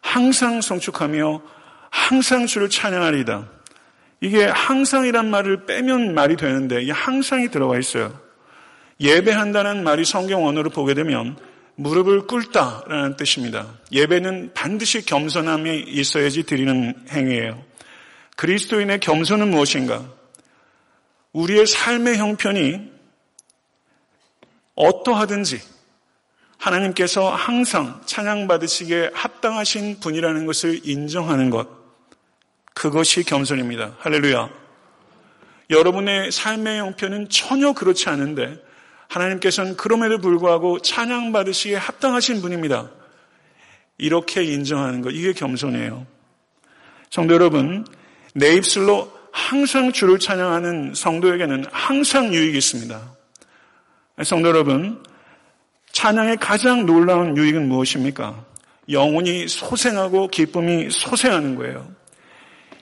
항상 0.00 0.60
송축하며 0.60 1.42
항상 1.90 2.46
주를 2.46 2.68
찬양하리다. 2.68 3.48
이게 4.20 4.44
항상이란 4.44 5.30
말을 5.30 5.66
빼면 5.66 6.14
말이 6.14 6.36
되는데 6.36 6.82
이 6.82 6.90
항상이 6.90 7.50
들어가 7.50 7.78
있어요. 7.78 8.21
예배한다는 9.00 9.84
말이 9.84 10.04
성경 10.04 10.46
언어로 10.46 10.70
보게 10.70 10.94
되면 10.94 11.36
무릎을 11.76 12.26
꿇다라는 12.26 13.16
뜻입니다. 13.16 13.66
예배는 13.90 14.52
반드시 14.54 15.04
겸손함이 15.04 15.84
있어야지 15.88 16.44
드리는 16.44 16.94
행위예요. 17.10 17.62
그리스도인의 18.36 19.00
겸손은 19.00 19.50
무엇인가? 19.50 20.04
우리의 21.32 21.66
삶의 21.66 22.18
형편이 22.18 22.92
어떠하든지 24.74 25.60
하나님께서 26.58 27.30
항상 27.30 28.00
찬양받으시기에 28.06 29.10
합당하신 29.14 30.00
분이라는 30.00 30.46
것을 30.46 30.80
인정하는 30.84 31.50
것. 31.50 31.68
그것이 32.74 33.24
겸손입니다. 33.24 33.96
할렐루야. 33.98 34.50
여러분의 35.70 36.30
삶의 36.30 36.78
형편은 36.78 37.28
전혀 37.30 37.72
그렇지 37.72 38.08
않은데 38.08 38.62
하나님께서는 39.12 39.76
그럼에도 39.76 40.18
불구하고 40.18 40.80
찬양받으시기에 40.80 41.76
합당하신 41.76 42.40
분입니다. 42.40 42.90
이렇게 43.98 44.42
인정하는 44.42 45.02
것, 45.02 45.10
이게 45.10 45.32
겸손이에요. 45.32 46.06
성도 47.10 47.34
여러분, 47.34 47.86
내 48.34 48.54
입술로 48.54 49.12
항상 49.30 49.92
주를 49.92 50.18
찬양하는 50.18 50.94
성도에게는 50.94 51.66
항상 51.70 52.32
유익이 52.32 52.56
있습니다. 52.56 53.00
성도 54.24 54.48
여러분, 54.48 55.02
찬양의 55.92 56.38
가장 56.38 56.86
놀라운 56.86 57.36
유익은 57.36 57.68
무엇입니까? 57.68 58.44
영혼이 58.88 59.46
소생하고 59.46 60.28
기쁨이 60.28 60.90
소생하는 60.90 61.54
거예요. 61.56 61.90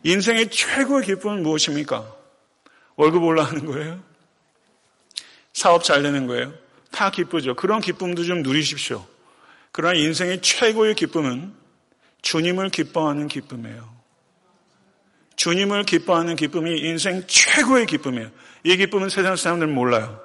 인생의 0.05 0.49
최고의 0.51 1.05
기쁨은 1.07 1.43
무엇입니까? 1.43 2.05
월급 2.97 3.23
올라가는 3.23 3.67
거예요? 3.67 4.10
사업 5.61 5.85
잘 5.85 6.03
되는 6.03 6.27
거예요. 6.27 6.55
다 6.91 7.11
기쁘죠. 7.11 7.55
그런 7.55 7.83
기쁨도 7.83 8.25
좀 8.25 8.43
누리십시오. 8.43 9.05
그러나 9.73 9.95
인생의 9.95 10.41
최고의 10.41 10.95
기쁨은 10.95 11.53
주님을 12.23 12.71
기뻐하는 12.71 13.29
기쁨이에요. 13.29 13.87
주님을 15.37 15.85
기뻐하는 15.85 16.37
기쁨이 16.37 16.79
인생 16.79 17.25
최고의 17.27 17.85
기쁨이에요. 17.85 18.31
이 18.65 18.77
기쁨은 18.79 19.11
세상 19.11 19.37
사람들은 19.37 19.75
몰라요. 19.75 20.19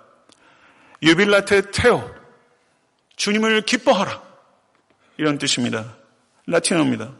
유빌라테 1.03 1.71
테오. 1.71 2.09
주님을 3.17 3.63
기뻐하라. 3.63 4.23
이런 5.17 5.37
뜻입니다. 5.37 5.97
라틴어입니다. 6.47 7.11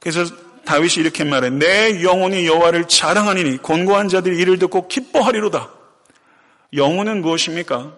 그래서 0.00 0.26
다윗이 0.66 0.96
이렇게 0.98 1.24
말해. 1.24 1.48
내 1.48 2.02
영혼이 2.02 2.46
여호와를 2.46 2.88
자랑하니니 2.88 3.62
권고한 3.62 4.10
자들이 4.10 4.36
이를 4.36 4.58
듣고 4.58 4.86
기뻐하리로다. 4.86 5.81
영혼은 6.74 7.20
무엇입니까? 7.20 7.96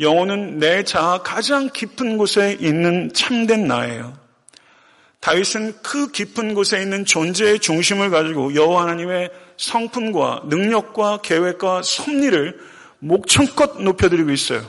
영혼은 0.00 0.58
내 0.58 0.84
자아 0.84 1.22
가장 1.22 1.70
깊은 1.70 2.18
곳에 2.18 2.56
있는 2.60 3.12
참된 3.12 3.66
나예요. 3.66 4.16
다윗은 5.20 5.82
그 5.82 6.12
깊은 6.12 6.54
곳에 6.54 6.80
있는 6.80 7.04
존재의 7.04 7.58
중심을 7.58 8.10
가지고 8.10 8.54
여호와 8.54 8.82
하나님의 8.82 9.30
성품과 9.56 10.42
능력과 10.46 11.22
계획과 11.22 11.82
섭리를 11.82 12.60
목청껏 13.00 13.82
높여드리고 13.82 14.30
있어요. 14.30 14.62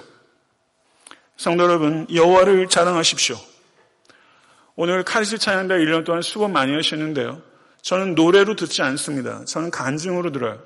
성도 1.36 1.64
여러분, 1.64 2.08
여호와를 2.12 2.68
자랑하십시오. 2.68 3.38
오늘 4.76 5.04
카리스 5.04 5.38
찬양대 5.38 5.76
1년 5.76 6.06
동안 6.06 6.22
수고 6.22 6.48
많이 6.48 6.74
하시는데요. 6.74 7.42
저는 7.82 8.16
노래로 8.16 8.56
듣지 8.56 8.82
않습니다. 8.82 9.46
저는 9.46 9.70
간증으로 9.70 10.32
들어요. 10.32 10.60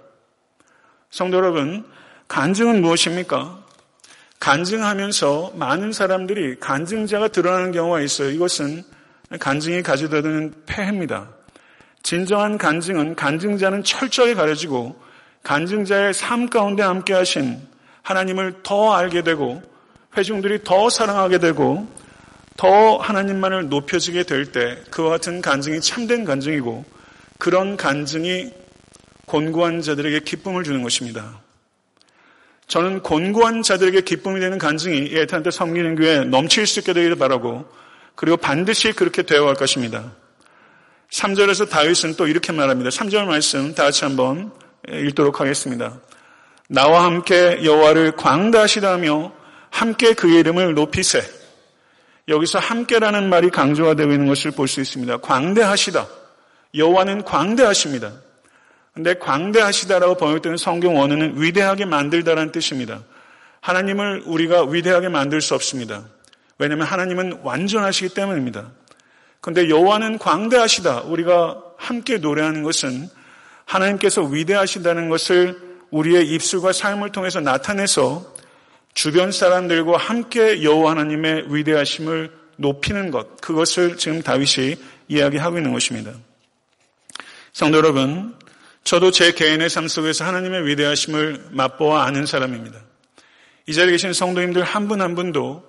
성도 1.09 1.37
여러분, 1.37 1.85
간증은 2.31 2.81
무엇입니까? 2.81 3.61
간증하면서 4.39 5.51
많은 5.55 5.91
사람들이 5.91 6.61
간증자가 6.61 7.27
드러나는 7.27 7.73
경우가 7.73 7.99
있어요. 7.99 8.29
이것은 8.29 8.85
간증이 9.37 9.83
가져다 9.83 10.21
드는 10.21 10.53
폐해입니다. 10.65 11.27
진정한 12.03 12.57
간증은 12.57 13.15
간증자는 13.15 13.83
철저히 13.83 14.33
가려지고 14.33 14.97
간증자의 15.43 16.13
삶 16.13 16.49
가운데 16.49 16.83
함께 16.83 17.11
하신 17.11 17.59
하나님을 18.01 18.63
더 18.63 18.93
알게 18.93 19.23
되고 19.23 19.61
회중들이 20.15 20.63
더 20.63 20.89
사랑하게 20.89 21.39
되고 21.39 21.85
더 22.55 22.95
하나님만을 22.95 23.67
높여지게 23.67 24.23
될 24.23 24.53
때 24.53 24.81
그와 24.89 25.09
같은 25.09 25.41
간증이 25.41 25.81
참된 25.81 26.23
간증이고 26.23 26.85
그런 27.39 27.75
간증이 27.75 28.53
곤고한 29.25 29.81
자들에게 29.81 30.21
기쁨을 30.21 30.63
주는 30.63 30.81
것입니다. 30.81 31.40
저는 32.71 33.01
곤고한 33.01 33.63
자들에게 33.63 33.99
기쁨이 33.99 34.39
되는 34.39 34.57
간증이 34.57 35.09
에탄한테 35.11 35.51
섬기는 35.51 35.95
교회에 35.95 36.23
넘칠 36.23 36.65
수 36.65 36.79
있게 36.79 36.93
되기를 36.93 37.17
바라고 37.17 37.69
그리고 38.15 38.37
반드시 38.37 38.93
그렇게 38.93 39.23
되어 39.23 39.43
갈 39.43 39.55
것입니다. 39.55 40.13
3절에서 41.11 41.69
다윗은 41.69 42.15
또 42.15 42.27
이렇게 42.27 42.53
말합니다. 42.53 42.89
3절 42.89 43.25
말씀 43.25 43.75
다 43.75 43.83
같이 43.83 44.05
한번 44.05 44.53
읽도록 44.89 45.41
하겠습니다. 45.41 45.99
나와 46.69 47.03
함께 47.03 47.59
여호와를 47.61 48.13
광다시다며 48.15 49.33
함께 49.69 50.13
그의 50.13 50.39
이름을 50.39 50.73
높이세. 50.73 51.21
여기서 52.29 52.59
함께라는 52.59 53.27
말이 53.29 53.49
강조가 53.49 53.95
되고 53.95 54.13
있는 54.13 54.27
것을 54.27 54.51
볼 54.51 54.69
수 54.69 54.79
있습니다. 54.79 55.17
광대하시다. 55.17 56.07
여호와는 56.75 57.25
광대하십니다. 57.25 58.13
근데 58.93 59.13
광대하시다라고 59.13 60.15
번역되는 60.15 60.57
성경 60.57 60.97
원어는 60.97 61.41
위대하게 61.41 61.85
만들다라는 61.85 62.51
뜻입니다. 62.51 63.03
하나님을 63.61 64.23
우리가 64.25 64.65
위대하게 64.65 65.09
만들 65.09 65.41
수 65.41 65.55
없습니다. 65.55 66.03
왜냐하면 66.57 66.87
하나님은 66.87 67.39
완전하시기 67.43 68.13
때문입니다. 68.13 68.71
그런데 69.39 69.69
여호와는 69.69 70.19
광대하시다. 70.19 71.01
우리가 71.01 71.63
함께 71.77 72.17
노래하는 72.17 72.63
것은 72.63 73.09
하나님께서 73.65 74.23
위대하시다는 74.23 75.09
것을 75.09 75.57
우리의 75.89 76.27
입술과 76.27 76.73
삶을 76.73 77.11
통해서 77.11 77.39
나타내서 77.39 78.33
주변 78.93 79.31
사람들과 79.31 79.97
함께 79.97 80.63
여호와 80.63 80.91
하나님의 80.91 81.53
위대하심을 81.53 82.31
높이는 82.57 83.09
것, 83.11 83.39
그것을 83.41 83.97
지금 83.97 84.21
다윗이 84.21 84.75
이야기하고 85.07 85.57
있는 85.57 85.73
것입니다. 85.73 86.11
성도 87.53 87.77
여러분, 87.77 88.35
저도 88.83 89.11
제 89.11 89.31
개인의 89.31 89.69
삶 89.69 89.87
속에서 89.87 90.25
하나님의 90.25 90.65
위대하심을 90.67 91.49
맛보아 91.51 92.03
아는 92.03 92.25
사람입니다. 92.25 92.79
이 93.67 93.73
자리에 93.73 93.91
계신 93.91 94.13
성도님들 94.13 94.63
한 94.63 94.87
분한 94.87 95.09
한 95.09 95.15
분도 95.15 95.63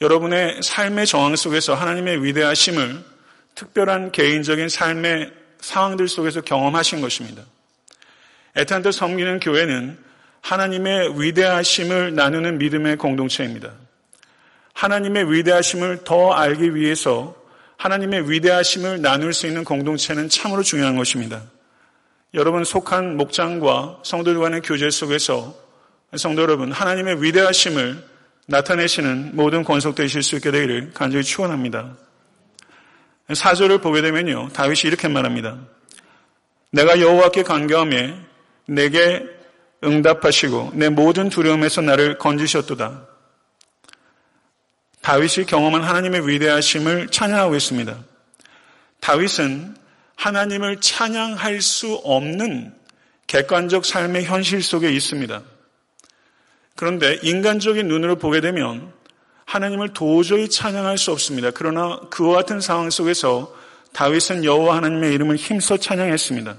여러분의 0.00 0.60
삶의 0.62 1.06
정황 1.06 1.36
속에서 1.36 1.74
하나님의 1.74 2.24
위대하심을 2.24 3.04
특별한 3.54 4.12
개인적인 4.12 4.68
삶의 4.68 5.32
상황들 5.60 6.08
속에서 6.08 6.40
경험하신 6.40 7.00
것입니다. 7.00 7.42
에탄드 8.56 8.92
섬기는 8.92 9.40
교회는 9.40 9.98
하나님의 10.40 11.20
위대하심을 11.20 12.14
나누는 12.14 12.58
믿음의 12.58 12.96
공동체입니다. 12.96 13.72
하나님의 14.74 15.32
위대하심을 15.32 16.04
더 16.04 16.32
알기 16.32 16.74
위해서 16.74 17.36
하나님의 17.76 18.30
위대하심을 18.30 19.00
나눌 19.00 19.32
수 19.32 19.46
있는 19.46 19.64
공동체는 19.64 20.28
참으로 20.28 20.62
중요한 20.62 20.96
것입니다. 20.96 21.42
여러분 22.34 22.64
속한 22.64 23.16
목장과 23.16 24.00
성도들 24.02 24.40
간의 24.40 24.62
교제 24.62 24.90
속에서 24.90 25.54
성도 26.16 26.42
여러분 26.42 26.72
하나님의 26.72 27.22
위대하심을 27.22 28.04
나타내시는 28.48 29.36
모든 29.36 29.62
권속되실 29.62 30.24
수 30.24 30.34
있게 30.36 30.50
되기를 30.50 30.90
간절히 30.94 31.22
축원합니다. 31.22 31.96
사절을 33.32 33.78
보게 33.78 34.02
되면요 34.02 34.48
다윗이 34.52 34.80
이렇게 34.86 35.06
말합니다. 35.06 35.58
내가 36.72 37.00
여호와께 37.00 37.44
간교함에 37.44 38.18
내게 38.66 39.24
응답하시고 39.84 40.72
내 40.74 40.88
모든 40.88 41.28
두려움에서 41.28 41.82
나를 41.82 42.18
건지셨도다. 42.18 43.06
다윗이 45.02 45.46
경험한 45.46 45.84
하나님의 45.84 46.26
위대하심을 46.26 47.08
찬양하고 47.10 47.54
있습니다. 47.54 47.96
다윗은 48.98 49.83
하나님을 50.16 50.80
찬양할 50.80 51.60
수 51.60 51.94
없는 52.04 52.74
객관적 53.26 53.84
삶의 53.84 54.24
현실 54.24 54.62
속에 54.62 54.90
있습니다. 54.90 55.42
그런데 56.76 57.18
인간적인 57.22 57.86
눈으로 57.86 58.16
보게 58.16 58.40
되면 58.40 58.92
하나님을 59.44 59.92
도저히 59.92 60.48
찬양할 60.48 60.98
수 60.98 61.12
없습니다. 61.12 61.50
그러나 61.50 62.00
그와 62.10 62.36
같은 62.36 62.60
상황 62.60 62.90
속에서 62.90 63.54
다윗은 63.92 64.44
여호와 64.44 64.76
하나님의 64.76 65.12
이름을 65.14 65.36
힘써 65.36 65.76
찬양했습니다. 65.76 66.56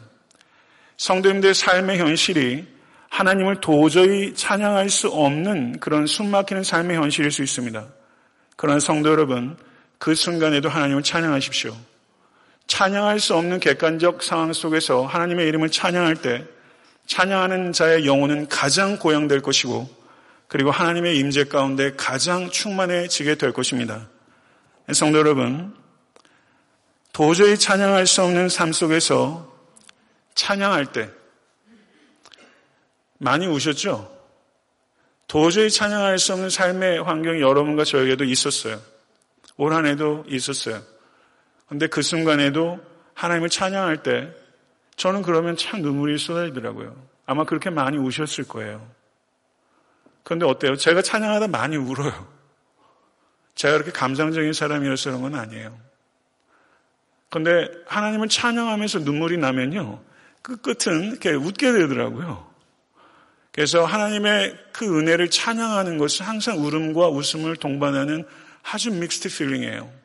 성도님들의 0.97 1.53
삶의 1.53 1.99
현실이 1.99 2.65
하나님을 3.09 3.61
도저히 3.61 4.33
찬양할 4.33 4.89
수 4.89 5.09
없는 5.09 5.79
그런 5.79 6.07
숨막히는 6.07 6.63
삶의 6.63 6.97
현실일 6.97 7.31
수 7.31 7.43
있습니다. 7.43 7.85
그러나 8.55 8.79
성도 8.79 9.09
여러분, 9.09 9.57
그 9.97 10.15
순간에도 10.15 10.69
하나님을 10.69 11.03
찬양하십시오. 11.03 11.75
찬양할 12.67 13.19
수 13.19 13.35
없는 13.35 13.59
객관적 13.59 14.23
상황 14.23 14.51
속에서 14.53 15.05
하나님의 15.05 15.47
이름을 15.47 15.69
찬양할 15.69 16.15
때 16.15 16.45
찬양하는 17.07 17.73
자의 17.73 18.05
영혼은 18.05 18.47
가장 18.47 18.97
고양될 18.97 19.41
것이고 19.41 19.87
그리고 20.47 20.71
하나님의 20.71 21.17
임재 21.17 21.45
가운데 21.45 21.93
가장 21.95 22.49
충만해지게 22.49 23.35
될 23.35 23.51
것입니다. 23.51 24.09
성도 24.93 25.19
여러분, 25.19 25.75
도저히 27.13 27.57
찬양할 27.57 28.07
수 28.07 28.23
없는 28.23 28.49
삶 28.49 28.71
속에서 28.71 29.51
찬양할 30.35 30.87
때 30.87 31.09
많이 33.17 33.47
우셨죠? 33.47 34.13
도저히 35.27 35.69
찬양할 35.69 36.19
수 36.19 36.33
없는 36.33 36.49
삶의 36.49 37.03
환경이 37.03 37.41
여러분과 37.41 37.83
저에게도 37.83 38.25
있었어요. 38.25 38.79
올 39.57 39.73
한 39.73 39.85
해도 39.85 40.23
있었어요. 40.27 40.81
근데 41.67 41.87
그 41.87 42.01
순간에도 42.01 42.79
하나님을 43.13 43.49
찬양할 43.49 44.03
때 44.03 44.33
저는 44.95 45.21
그러면 45.23 45.57
참 45.57 45.81
눈물이 45.81 46.17
쏟아지더라고요. 46.17 46.95
아마 47.25 47.43
그렇게 47.43 47.69
많이 47.69 47.97
우셨을 47.97 48.47
거예요. 48.47 48.87
그런데 50.23 50.45
어때요? 50.45 50.75
제가 50.75 51.01
찬양하다 51.01 51.47
많이 51.47 51.75
울어요. 51.75 52.27
제가 53.55 53.73
그렇게 53.73 53.91
감상적인 53.91 54.53
사람이어서 54.53 55.11
그런 55.11 55.21
건 55.21 55.35
아니에요. 55.35 55.77
그런데 57.29 57.69
하나님을 57.87 58.29
찬양하면서 58.29 58.99
눈물이 58.99 59.37
나면요. 59.37 60.01
그 60.41 60.57
끝은 60.57 61.11
이렇게 61.11 61.31
웃게 61.31 61.71
되더라고요. 61.71 62.53
그래서 63.51 63.85
하나님의 63.85 64.57
그 64.73 64.99
은혜를 64.99 65.29
찬양하는 65.29 65.97
것은 65.97 66.25
항상 66.25 66.59
울음과 66.59 67.07
웃음을 67.09 67.55
동반하는 67.55 68.25
아주 68.63 68.91
mixed 68.91 69.29
feeling이에요. 69.29 70.04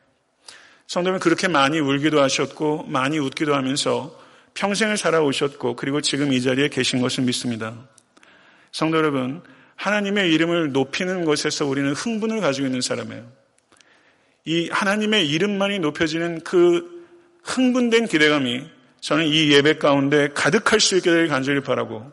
성도는 0.91 1.19
그렇게 1.21 1.47
많이 1.47 1.79
울기도 1.79 2.21
하셨고 2.21 2.83
많이 2.89 3.17
웃기도 3.17 3.55
하면서 3.55 4.13
평생을 4.55 4.97
살아오셨고 4.97 5.77
그리고 5.77 6.01
지금 6.01 6.33
이 6.33 6.41
자리에 6.41 6.67
계신 6.67 6.99
것을 6.99 7.23
믿습니다. 7.23 7.73
성도 8.73 8.97
여러분, 8.97 9.41
하나님의 9.77 10.33
이름을 10.33 10.73
높이는 10.73 11.23
것에서 11.23 11.65
우리는 11.65 11.93
흥분을 11.93 12.41
가지고 12.41 12.67
있는 12.67 12.81
사람이에요. 12.81 13.23
이 14.43 14.67
하나님의 14.69 15.29
이름만이 15.29 15.79
높여지는 15.79 16.41
그 16.41 17.07
흥분된 17.43 18.07
기대감이 18.07 18.65
저는 18.99 19.27
이 19.27 19.49
예배 19.53 19.77
가운데 19.77 20.27
가득할 20.33 20.81
수 20.81 20.97
있게 20.97 21.09
되길 21.09 21.29
간절히 21.29 21.61
바라고 21.61 22.11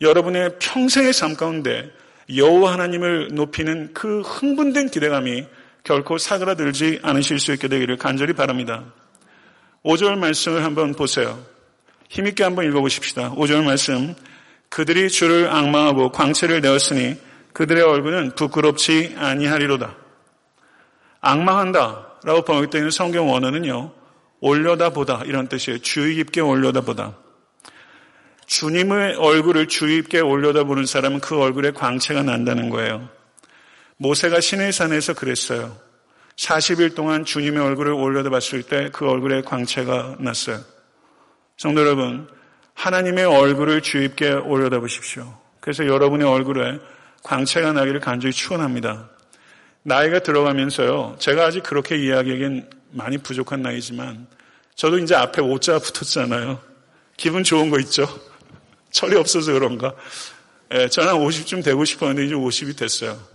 여러분의 0.00 0.58
평생의 0.60 1.12
삶 1.12 1.34
가운데 1.34 1.90
여호와 2.32 2.74
하나님을 2.74 3.30
높이는 3.32 3.90
그 3.92 4.20
흥분된 4.20 4.90
기대감이 4.90 5.44
결코 5.84 6.18
사그라들지 6.18 7.00
않으실 7.02 7.38
수 7.38 7.52
있게 7.52 7.68
되기를 7.68 7.96
간절히 7.96 8.32
바랍니다. 8.32 8.84
5절 9.84 10.18
말씀을 10.18 10.64
한번 10.64 10.94
보세요. 10.94 11.44
힘있게 12.08 12.44
한번 12.44 12.66
읽어보십시다. 12.66 13.32
5절 13.32 13.64
말씀. 13.64 14.14
그들이 14.68 15.08
주를 15.08 15.50
악망하고 15.50 16.12
광채를 16.12 16.60
내었으니 16.60 17.16
그들의 17.52 17.82
얼굴은 17.82 18.34
부끄럽지 18.36 19.14
아니하리로다. 19.18 19.96
악망한다 21.20 22.06
라고 22.24 22.42
번역되어 22.42 22.78
있는 22.78 22.90
성경 22.90 23.30
원어는요. 23.30 23.92
올려다보다 24.40 25.22
이런 25.26 25.48
뜻이에요. 25.48 25.78
주의 25.78 26.16
깊게 26.16 26.40
올려다보다. 26.40 27.16
주님의 28.46 29.16
얼굴을 29.16 29.68
주의 29.68 30.02
깊게 30.02 30.20
올려다보는 30.20 30.84
사람은 30.86 31.20
그 31.20 31.38
얼굴에 31.38 31.70
광채가 31.72 32.22
난다는 32.22 32.70
거예요. 32.70 33.08
모세가 34.02 34.40
시내산에서 34.40 35.14
그랬어요. 35.14 35.78
40일 36.34 36.96
동안 36.96 37.24
주님의 37.24 37.62
얼굴을 37.62 37.92
올려다봤을 37.92 38.64
때 38.64 38.90
그 38.92 39.08
얼굴에 39.08 39.42
광채가 39.42 40.16
났어요. 40.18 40.60
성도 41.56 41.82
여러분, 41.82 42.28
하나님의 42.74 43.24
얼굴을 43.24 43.80
주의 43.80 44.08
깊게 44.08 44.32
올려다보십시오. 44.32 45.38
그래서 45.60 45.86
여러분의 45.86 46.26
얼굴에 46.26 46.80
광채가 47.22 47.74
나기를 47.74 48.00
간절히 48.00 48.32
축원합니다. 48.32 49.08
나이가 49.84 50.18
들어가면서요. 50.18 51.14
제가 51.20 51.46
아직 51.46 51.62
그렇게 51.62 51.96
이야기하기엔 51.96 52.70
많이 52.90 53.18
부족한 53.18 53.62
나이지만 53.62 54.26
저도 54.74 54.98
이제 54.98 55.14
앞에 55.14 55.40
오자 55.42 55.78
붙었잖아요. 55.78 56.60
기분 57.16 57.44
좋은 57.44 57.70
거 57.70 57.78
있죠? 57.78 58.08
철이 58.90 59.14
없어서 59.14 59.52
그런가? 59.52 59.94
예, 60.74 60.88
저는 60.88 61.12
50쯤 61.12 61.62
되고 61.62 61.84
싶었는데 61.84 62.26
이제 62.26 62.34
50이 62.34 62.76
됐어요. 62.76 63.31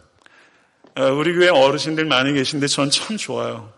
예, 0.98 1.02
우리 1.04 1.34
교회 1.36 1.50
어르신들 1.50 2.06
많이 2.06 2.34
계신데 2.34 2.68
전 2.68 2.90
참 2.90 3.18
좋아요. 3.18 3.72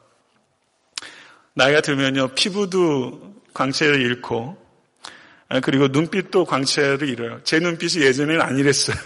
나이가 1.53 1.81
들면요, 1.81 2.29
피부도 2.29 3.35
광채를 3.53 4.01
잃고, 4.01 4.57
예, 5.53 5.59
그리고 5.59 5.87
눈빛도 5.89 6.45
광채를 6.45 7.09
잃어요. 7.09 7.41
제 7.43 7.59
눈빛이 7.59 8.03
예전에는 8.05 8.41
안 8.41 8.57
이랬어요. 8.57 8.97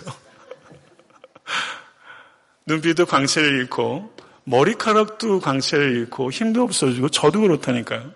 눈빛도 2.67 3.06
광채를 3.08 3.49
잃고, 3.62 4.15
머리카락도 4.43 5.39
광채를 5.39 5.95
잃고, 5.95 6.32
힘도 6.32 6.62
없어지고, 6.63 7.10
저도 7.10 7.41
그렇다니까요. 7.41 8.13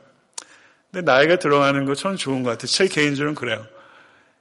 근데 0.91 1.11
나이가 1.11 1.37
들어가는 1.37 1.85
거참 1.85 2.15
좋은 2.17 2.43
것 2.43 2.51
같아요. 2.51 2.67
제 2.67 2.87
개인적으로는 2.87 3.35
그래요. 3.35 3.65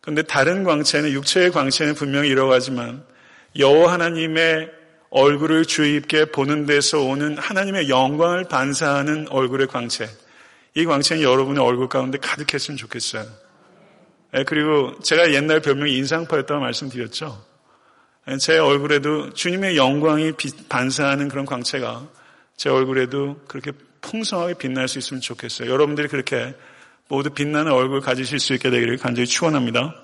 근데 0.00 0.22
다른 0.22 0.64
광채는 0.64 1.10
육체의 1.10 1.50
광채는 1.50 1.94
분명히 1.94 2.28
잃어가지만 2.28 3.04
여호와 3.58 3.94
하나님의 3.94 4.70
얼굴을 5.10 5.64
주의 5.64 6.00
깊게 6.00 6.26
보는 6.26 6.66
데서 6.66 7.00
오는 7.00 7.38
하나님의 7.38 7.88
영광을 7.88 8.44
반사하는 8.44 9.28
얼굴의 9.28 9.68
광채. 9.68 10.08
이 10.74 10.84
광채는 10.84 11.22
여러분의 11.22 11.62
얼굴 11.62 11.88
가운데 11.88 12.18
가득했으면 12.18 12.76
좋겠어요. 12.76 13.26
예, 14.34 14.44
그리고 14.44 14.98
제가 15.00 15.32
옛날 15.32 15.60
별명이 15.60 15.96
인상파였다고 15.96 16.60
말씀드렸죠. 16.60 17.42
예, 18.28 18.36
제 18.38 18.58
얼굴에도 18.58 19.32
주님의 19.32 19.76
영광이 19.76 20.32
반사하는 20.68 21.28
그런 21.28 21.46
광채가 21.46 22.08
제 22.56 22.68
얼굴에도 22.68 23.40
그렇게 23.46 23.72
풍성하게 24.00 24.54
빛날 24.54 24.88
수 24.88 24.98
있으면 24.98 25.20
좋겠어요. 25.20 25.70
여러분들이 25.70 26.08
그렇게 26.08 26.54
모두 27.08 27.30
빛나는 27.30 27.72
얼굴 27.72 28.00
가지실 28.00 28.40
수 28.40 28.54
있게 28.54 28.70
되기를 28.70 28.98
간절히 28.98 29.26
축원합니다. 29.26 29.94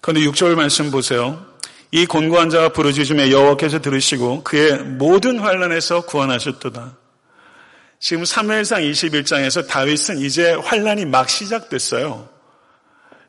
그런데 0.00 0.26
6절 0.28 0.54
말씀 0.54 0.90
보세요. 0.90 1.51
이 1.94 2.06
곤고한 2.06 2.48
자가 2.48 2.70
부르짖음에 2.70 3.30
여호와께서 3.30 3.80
들으시고 3.80 4.44
그의 4.44 4.78
모든 4.78 5.38
환란에서 5.38 6.06
구원하셨도다. 6.06 6.96
지금 8.00 8.22
3회상 8.22 8.90
21장에서 8.90 9.68
다윗은 9.68 10.18
이제 10.18 10.54
환란이 10.54 11.04
막 11.04 11.28
시작됐어요. 11.28 12.30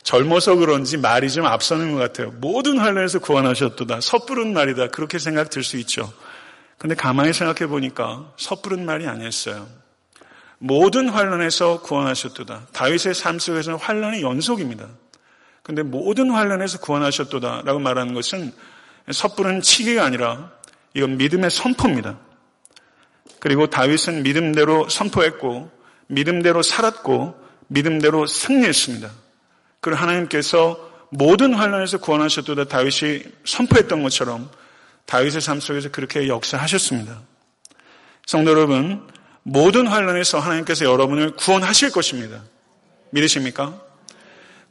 젊어서 0.01 0.55
그런지 0.55 0.95
말이 0.95 1.29
좀 1.29 1.45
앞서는 1.45 1.91
것 1.91 1.99
같아요. 1.99 2.31
모든 2.37 2.77
환란에서 2.77 3.19
구원하셨도다. 3.19 3.99
섣부른 3.99 4.53
말이다. 4.53 4.87
그렇게 4.87 5.19
생각 5.19 5.49
들수 5.49 5.75
있죠. 5.79 6.11
근데 6.77 6.95
가만히 6.95 7.33
생각해 7.33 7.67
보니까 7.69 8.31
섣부른 8.37 8.85
말이 8.85 9.07
아니었어요. 9.07 9.67
모든 10.57 11.09
환란에서 11.09 11.81
구원하셨도다. 11.81 12.67
다윗의 12.71 13.13
삶 13.13 13.39
속에서는 13.39 13.77
환란의 13.77 14.21
연속입니다. 14.21 14.87
근데 15.63 15.81
모든 15.81 16.29
환란에서 16.29 16.79
구원하셨도다라고 16.79 17.79
말하는 17.79 18.13
것은 18.13 18.51
섣부른 19.09 19.61
치기가 19.61 20.03
아니라 20.03 20.51
이건 20.93 21.17
믿음의 21.17 21.49
선포입니다. 21.49 22.19
그리고 23.39 23.67
다윗은 23.67 24.23
믿음대로 24.23 24.87
선포했고 24.89 25.71
믿음대로 26.07 26.61
살았고 26.61 27.41
믿음대로 27.67 28.25
승리했습니다. 28.25 29.09
그리고 29.79 29.99
하나님께서 29.99 30.91
모든 31.09 31.53
환란에서 31.53 31.99
구원하셨도다 31.99 32.65
다윗이 32.65 33.23
선포했던 33.45 34.03
것처럼 34.03 34.49
다윗의 35.05 35.41
삶 35.41 35.59
속에서 35.59 35.89
그렇게 35.89 36.27
역사하셨습니다. 36.27 37.21
성도 38.25 38.51
여러분, 38.51 39.07
모든 39.43 39.87
환란에서 39.87 40.39
하나님께서 40.39 40.85
여러분을 40.85 41.31
구원하실 41.35 41.91
것입니다. 41.91 42.41
믿으십니까? 43.11 43.79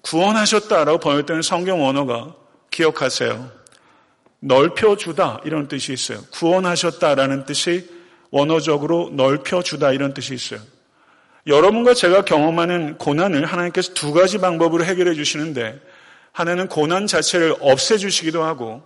구원하셨다라고 0.02 0.98
번역되는 0.98 1.42
성경 1.42 1.82
원어가 1.82 2.34
기억하세요. 2.70 3.50
넓혀주다 4.40 5.42
이런 5.44 5.68
뜻이 5.68 5.92
있어요. 5.92 6.20
구원하셨다라는 6.32 7.44
뜻이 7.44 7.88
원어적으로 8.30 9.10
넓혀주다 9.12 9.92
이런 9.92 10.14
뜻이 10.14 10.34
있어요. 10.34 10.60
여러분과 11.46 11.94
제가 11.94 12.24
경험하는 12.24 12.98
고난을 12.98 13.44
하나님께서 13.46 13.94
두 13.94 14.12
가지 14.12 14.38
방법으로 14.38 14.84
해결해 14.84 15.14
주시는데 15.14 15.80
하나는 16.32 16.68
고난 16.68 17.06
자체를 17.06 17.56
없애 17.60 17.98
주시기도 17.98 18.42
하고 18.42 18.82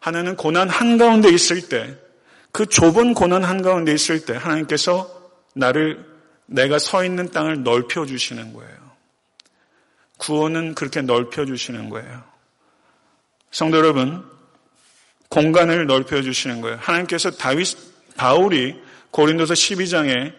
하나는 0.00 0.36
고난 0.36 0.68
한가운데 0.68 1.30
있을 1.30 1.68
때 1.68 2.10
그 2.52 2.66
좁은 2.66 3.14
고난 3.14 3.44
한가운데 3.44 3.92
있을 3.92 4.24
때 4.24 4.34
하나님께서 4.34 5.08
나를 5.54 6.04
내가 6.46 6.78
서 6.78 7.04
있는 7.04 7.30
땅을 7.30 7.62
넓혀 7.62 8.04
주시는 8.06 8.52
거예요. 8.52 8.89
구원은 10.20 10.74
그렇게 10.74 11.00
넓혀 11.00 11.46
주시는 11.46 11.88
거예요. 11.88 12.22
성도 13.50 13.78
여러분, 13.78 14.22
공간을 15.30 15.86
넓혀 15.86 16.22
주시는 16.22 16.60
거예요. 16.60 16.78
하나님께서 16.80 17.30
다윗 17.30 17.76
바울이 18.16 18.76
고린도서 19.10 19.54
12장에 19.54 20.34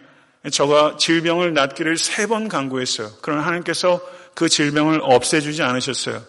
저가 0.51 0.97
질병을 0.97 1.53
낫기를 1.53 1.97
세 1.97 2.27
번 2.27 2.47
강구했어요. 2.47 3.11
그러나 3.21 3.41
하나님께서 3.45 3.99
그 4.35 4.47
질병을 4.47 5.01
없애주지 5.03 5.63
않으셨어요. 5.63 6.23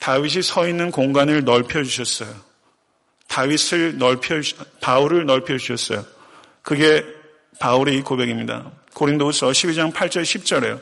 다윗이 0.00 0.42
서 0.42 0.68
있는 0.68 0.90
공간을 0.90 1.44
넓혀 1.44 1.82
주셨어요. 1.82 2.34
다윗을 3.28 3.98
넓혀 3.98 4.40
바울을 4.80 5.24
넓혀 5.26 5.56
주셨어요. 5.56 6.04
그게 6.62 7.04
바울의 7.60 8.02
고백입니다. 8.02 8.70
고린도후서 8.94 9.50
12장 9.50 9.92
8절 9.92 10.22
10절에요. 10.22 10.80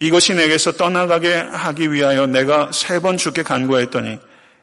이것이 0.00 0.34
내게서 0.34 0.72
떠나가게 0.72 1.34
하기 1.34 1.92
위하여 1.92 2.26
내가 2.26 2.70
세번 2.72 3.16
죽게 3.16 3.42
간구했더니 3.42 4.18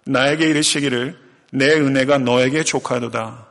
나에게 0.06 0.48
이르시기를 0.50 1.18
내 1.52 1.74
은혜가 1.74 2.20
너에게 2.20 2.64
족하도다. 2.64 3.48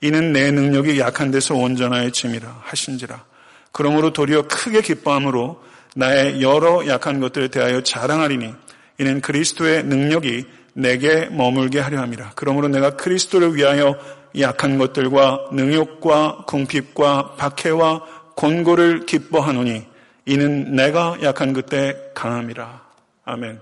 이는 0.00 0.32
내 0.32 0.50
능력이 0.50 1.00
약한 1.00 1.30
데서 1.30 1.54
온전하여 1.54 2.10
짐이라 2.10 2.62
하신지라. 2.62 3.24
그러므로 3.72 4.12
도리어 4.12 4.42
크게 4.42 4.82
기뻐함으로 4.82 5.60
나의 5.96 6.42
여러 6.42 6.86
약한 6.86 7.20
것들에 7.20 7.48
대하여 7.48 7.82
자랑하리니 7.82 8.52
이는 8.98 9.20
그리스도의 9.20 9.84
능력이 9.84 10.44
내게 10.74 11.26
머물게 11.26 11.80
하려 11.80 12.00
함이라. 12.00 12.32
그러므로 12.36 12.68
내가 12.68 12.90
그리스도를 12.90 13.56
위하여 13.56 13.98
약한 14.38 14.78
것들과 14.78 15.48
능욕과 15.52 16.44
궁핍과 16.46 17.34
박해와 17.36 18.02
곤고를 18.36 19.06
기뻐하노니 19.06 19.93
이는 20.26 20.74
내가 20.74 21.18
약한 21.22 21.52
그때 21.52 21.96
강함이라. 22.14 22.82
아멘. 23.24 23.60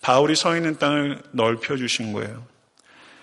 바울이 0.00 0.36
서 0.36 0.56
있는 0.56 0.78
땅을 0.78 1.22
넓혀 1.32 1.76
주신 1.76 2.12
거예요. 2.12 2.46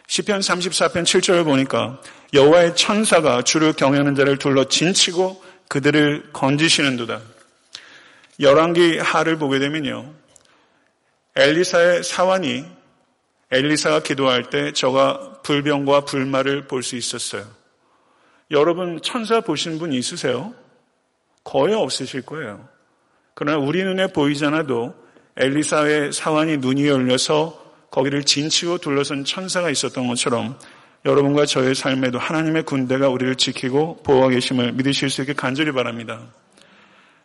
시편 0.08 0.42
34편 0.42 1.04
7절을 1.04 1.46
보니까 1.46 2.00
여호와의 2.34 2.76
천사가 2.76 3.42
주를 3.44 3.74
경외하는 3.74 4.16
자를 4.16 4.38
둘러 4.38 4.66
진치고 4.66 5.44
그들을 5.68 6.30
건지시는도다. 6.34 7.22
열왕기 8.40 8.98
하를 9.00 9.38
보게 9.38 9.60
되면요. 9.60 10.14
엘리사의 11.36 12.04
사환이 12.04 12.66
엘리사가 13.52 14.02
기도할 14.02 14.50
때 14.50 14.72
저가 14.74 15.42
불병과 15.44 16.02
불말을 16.06 16.68
볼 16.68 16.84
수 16.84 16.96
있었어요. 16.96 17.46
여러분 18.52 19.00
천사 19.02 19.42
보신 19.42 19.80
분 19.80 19.94
있으세요? 19.94 20.54
거의 21.44 21.74
없으실 21.74 22.24
거예요. 22.24 22.68
그러나 23.34 23.58
우리 23.58 23.84
눈에 23.84 24.08
보이지 24.08 24.46
않아도 24.46 24.96
엘리사의 25.38 26.14
사환이 26.14 26.58
눈이 26.58 26.88
열려서 26.88 27.62
거기를 27.92 28.24
진치고 28.24 28.80
둘러선 28.80 29.26
천사가 29.26 29.70
있었던 29.70 30.08
것처럼 30.08 30.58
여러분과 31.06 31.46
저의 31.46 31.76
삶에도 31.76 32.18
하나님의 32.18 32.64
군대가 32.64 33.10
우리를 33.10 33.36
지키고 33.36 34.04
보호하고 34.04 34.30
계심을 34.30 34.74
믿으실 34.74 35.10
수 35.10 35.22
있게 35.22 35.34
간절히 35.34 35.72
바랍니다. 35.72 36.22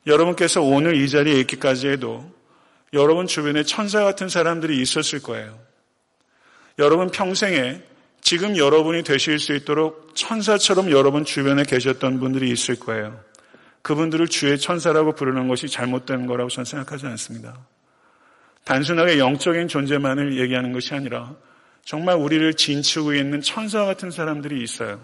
여러분께서 0.06 0.62
오늘 0.62 0.96
이 0.96 1.08
자리에 1.08 1.38
있기까지 1.40 1.88
해도 1.88 2.28
여러분 2.92 3.26
주변에 3.26 3.62
천사 3.62 4.02
같은 4.02 4.28
사람들이 4.28 4.80
있었을 4.80 5.22
거예요. 5.22 5.58
여러분 6.78 7.10
평생에 7.10 7.82
지금 8.20 8.56
여러분이 8.56 9.04
되실 9.04 9.38
수 9.38 9.54
있도록 9.54 10.14
천사처럼 10.14 10.90
여러분 10.90 11.24
주변에 11.24 11.62
계셨던 11.62 12.18
분들이 12.20 12.50
있을 12.50 12.78
거예요. 12.78 13.18
그분들을 13.82 14.28
주의 14.28 14.58
천사라고 14.58 15.14
부르는 15.14 15.48
것이 15.48 15.68
잘못된 15.68 16.26
거라고 16.26 16.50
저는 16.50 16.64
생각하지 16.64 17.06
않습니다. 17.06 17.66
단순하게 18.64 19.18
영적인 19.18 19.68
존재만을 19.68 20.38
얘기하는 20.38 20.72
것이 20.72 20.94
아니라 20.94 21.34
정말 21.84 22.16
우리를 22.16 22.52
진치고 22.54 23.14
있는 23.14 23.40
천사 23.40 23.84
같은 23.84 24.10
사람들이 24.10 24.62
있어요. 24.62 25.00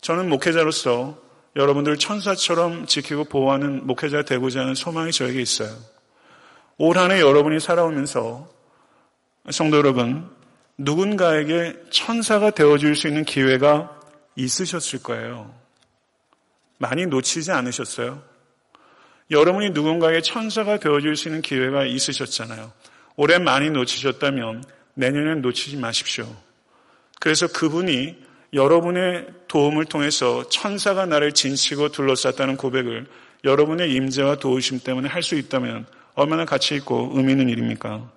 저는 0.00 0.28
목회자로서 0.28 1.22
여러분들 1.56 1.98
천사처럼 1.98 2.86
지키고 2.86 3.24
보호하는 3.24 3.86
목회자 3.86 4.22
되고자 4.22 4.60
하는 4.60 4.74
소망이 4.74 5.12
저에게 5.12 5.40
있어요. 5.40 5.70
올 6.78 6.98
한해 6.98 7.20
여러분이 7.20 7.60
살아오면서 7.60 8.48
성도 9.50 9.76
여러분, 9.76 10.28
누군가에게 10.78 11.76
천사가 11.90 12.50
되어줄 12.50 12.96
수 12.96 13.06
있는 13.08 13.24
기회가 13.24 14.00
있으셨을 14.36 15.02
거예요. 15.02 15.54
많이 16.84 17.06
놓치지 17.06 17.50
않으셨어요? 17.50 18.22
여러분이 19.30 19.70
누군가의 19.70 20.22
천사가 20.22 20.78
되어줄 20.78 21.16
수 21.16 21.28
있는 21.28 21.40
기회가 21.40 21.86
있으셨잖아요. 21.86 22.72
올해 23.16 23.38
많이 23.38 23.70
놓치셨다면 23.70 24.64
내년엔 24.94 25.40
놓치지 25.40 25.78
마십시오. 25.78 26.26
그래서 27.20 27.46
그분이 27.46 28.16
여러분의 28.52 29.26
도움을 29.48 29.86
통해서 29.86 30.46
천사가 30.50 31.06
나를 31.06 31.32
진치고 31.32 31.88
둘러쌌다는 31.88 32.56
고백을 32.56 33.06
여러분의 33.44 33.92
임재와 33.92 34.36
도우심 34.36 34.80
때문에 34.80 35.08
할 35.08 35.22
수 35.22 35.34
있다면 35.36 35.86
얼마나 36.14 36.44
가치 36.44 36.74
있고 36.76 37.10
의미 37.14 37.32
있는 37.32 37.48
일입니까? 37.48 38.10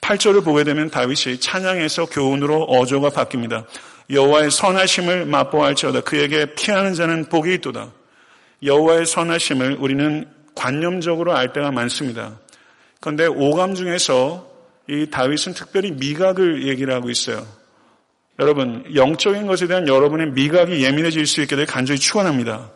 8절을 0.00 0.44
보게 0.44 0.64
되면 0.64 0.90
다윗이 0.90 1.40
찬양에서 1.40 2.06
교훈으로 2.06 2.64
어조가 2.64 3.10
바뀝니다. 3.10 3.64
여호와의 4.10 4.50
선하심을 4.50 5.26
맛보할지어다 5.26 6.00
그에게 6.00 6.54
피하는 6.54 6.94
자는 6.94 7.26
복이 7.26 7.52
있도다. 7.54 7.92
여호와의 8.62 9.06
선하심을 9.06 9.76
우리는 9.78 10.26
관념적으로 10.54 11.36
알 11.36 11.52
때가 11.52 11.70
많습니다. 11.70 12.38
그런데 13.00 13.26
오감 13.26 13.74
중에서 13.74 14.48
이 14.88 15.08
다윗은 15.10 15.52
특별히 15.54 15.92
미각을 15.92 16.66
얘기를 16.66 16.94
하고 16.94 17.10
있어요. 17.10 17.46
여러분 18.38 18.84
영적인 18.94 19.46
것에 19.46 19.66
대한 19.66 19.86
여러분의 19.86 20.30
미각이 20.30 20.82
예민해질 20.82 21.26
수 21.26 21.42
있게 21.42 21.56
될 21.56 21.66
간절히 21.66 22.00
축원합니다. 22.00 22.70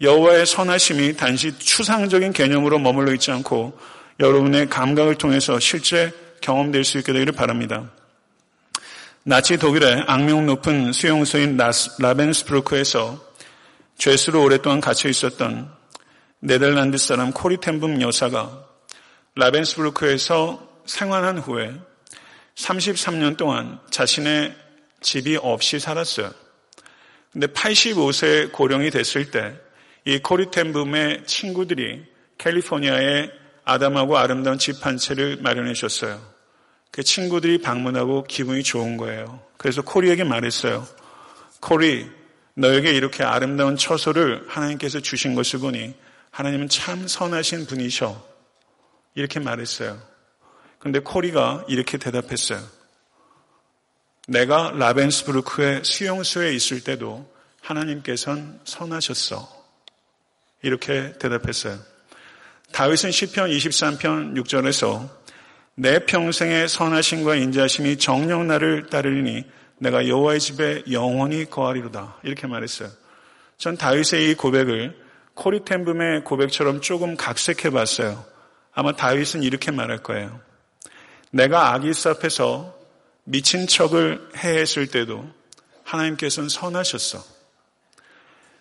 여호와의 0.00 0.46
선하심이 0.46 1.16
단지 1.16 1.58
추상적인 1.58 2.32
개념으로 2.32 2.78
머물러 2.78 3.12
있지 3.14 3.32
않고 3.32 3.76
여러분의 4.20 4.68
감각을 4.68 5.16
통해서 5.16 5.58
실제 5.58 6.12
경험될 6.40 6.84
수 6.84 6.98
있게 6.98 7.12
되기를 7.12 7.32
바랍니다. 7.32 7.90
나치 9.24 9.58
독일의 9.58 10.04
악명 10.06 10.46
높은 10.46 10.92
수용소인 10.92 11.58
라벤스프루크에서 11.98 13.26
죄수로 13.98 14.42
오랫동안 14.42 14.80
갇혀 14.80 15.08
있었던 15.08 15.70
네덜란드 16.40 16.98
사람 16.98 17.32
코리템붐 17.32 18.00
여사가 18.00 18.64
라벤스부르크에서 19.34 20.66
생활한 20.86 21.38
후에 21.38 21.74
33년 22.54 23.36
동안 23.36 23.80
자신의 23.90 24.54
집이 25.00 25.36
없이 25.36 25.78
살았어요. 25.78 26.32
근데 27.32 27.46
85세 27.48 28.52
고령이 28.52 28.90
됐을 28.90 29.30
때 29.30 29.68
이 30.08 30.18
코리템붐의 30.20 31.26
친구들이 31.26 32.02
캘리포니아에 32.38 33.30
아담하고 33.64 34.16
아름다운 34.16 34.56
집 34.56 34.86
한 34.86 34.96
채를 34.96 35.36
마련해 35.42 35.74
줬어요. 35.74 36.18
그 36.90 37.02
친구들이 37.02 37.58
방문하고 37.58 38.24
기분이 38.24 38.62
좋은 38.62 38.96
거예요. 38.96 39.42
그래서 39.56 39.82
코리에게 39.82 40.24
말했어요. 40.24 40.86
코리, 41.60 42.10
너에게 42.54 42.92
이렇게 42.92 43.22
아름다운 43.22 43.76
처소를 43.76 44.44
하나님께서 44.48 45.00
주신 45.00 45.34
것을 45.34 45.60
보니 45.60 45.94
하나님은 46.30 46.68
참 46.68 47.06
선하신 47.06 47.66
분이셔. 47.66 48.26
이렇게 49.14 49.40
말했어요. 49.40 50.00
근데 50.78 51.00
코리가 51.00 51.64
이렇게 51.68 51.98
대답했어요. 51.98 52.60
내가 54.28 54.72
라벤스부르크의 54.72 55.84
수용소에 55.84 56.52
있을 56.54 56.84
때도 56.84 57.28
하나님께서는 57.60 58.60
선하셨어. 58.64 59.58
이렇게 60.62 61.14
대답했어요. 61.18 61.78
다윗은 62.72 63.10
시편 63.10 63.50
23편 63.50 64.36
6절에서 64.36 65.17
내 65.80 66.00
평생의 66.00 66.68
선하심과 66.68 67.36
인자심이 67.36 67.98
정령 67.98 68.48
나를 68.48 68.86
따르리니 68.86 69.44
내가 69.78 70.08
여호와의 70.08 70.40
집에 70.40 70.82
영원히 70.90 71.48
거하리로다. 71.48 72.16
이렇게 72.24 72.48
말했어요. 72.48 72.88
전 73.58 73.76
다윗의 73.76 74.28
이 74.28 74.34
고백을 74.34 74.98
코리템붐의 75.34 76.24
고백처럼 76.24 76.80
조금 76.80 77.16
각색해 77.16 77.70
봤어요. 77.70 78.24
아마 78.74 78.96
다윗은 78.96 79.44
이렇게 79.44 79.70
말할 79.70 79.98
거예요. 79.98 80.40
내가 81.30 81.72
아기스 81.74 82.08
앞에서 82.08 82.76
미친 83.22 83.68
척을 83.68 84.30
해했을 84.36 84.88
때도 84.88 85.30
하나님께서는 85.84 86.48
선하셨어. 86.48 87.22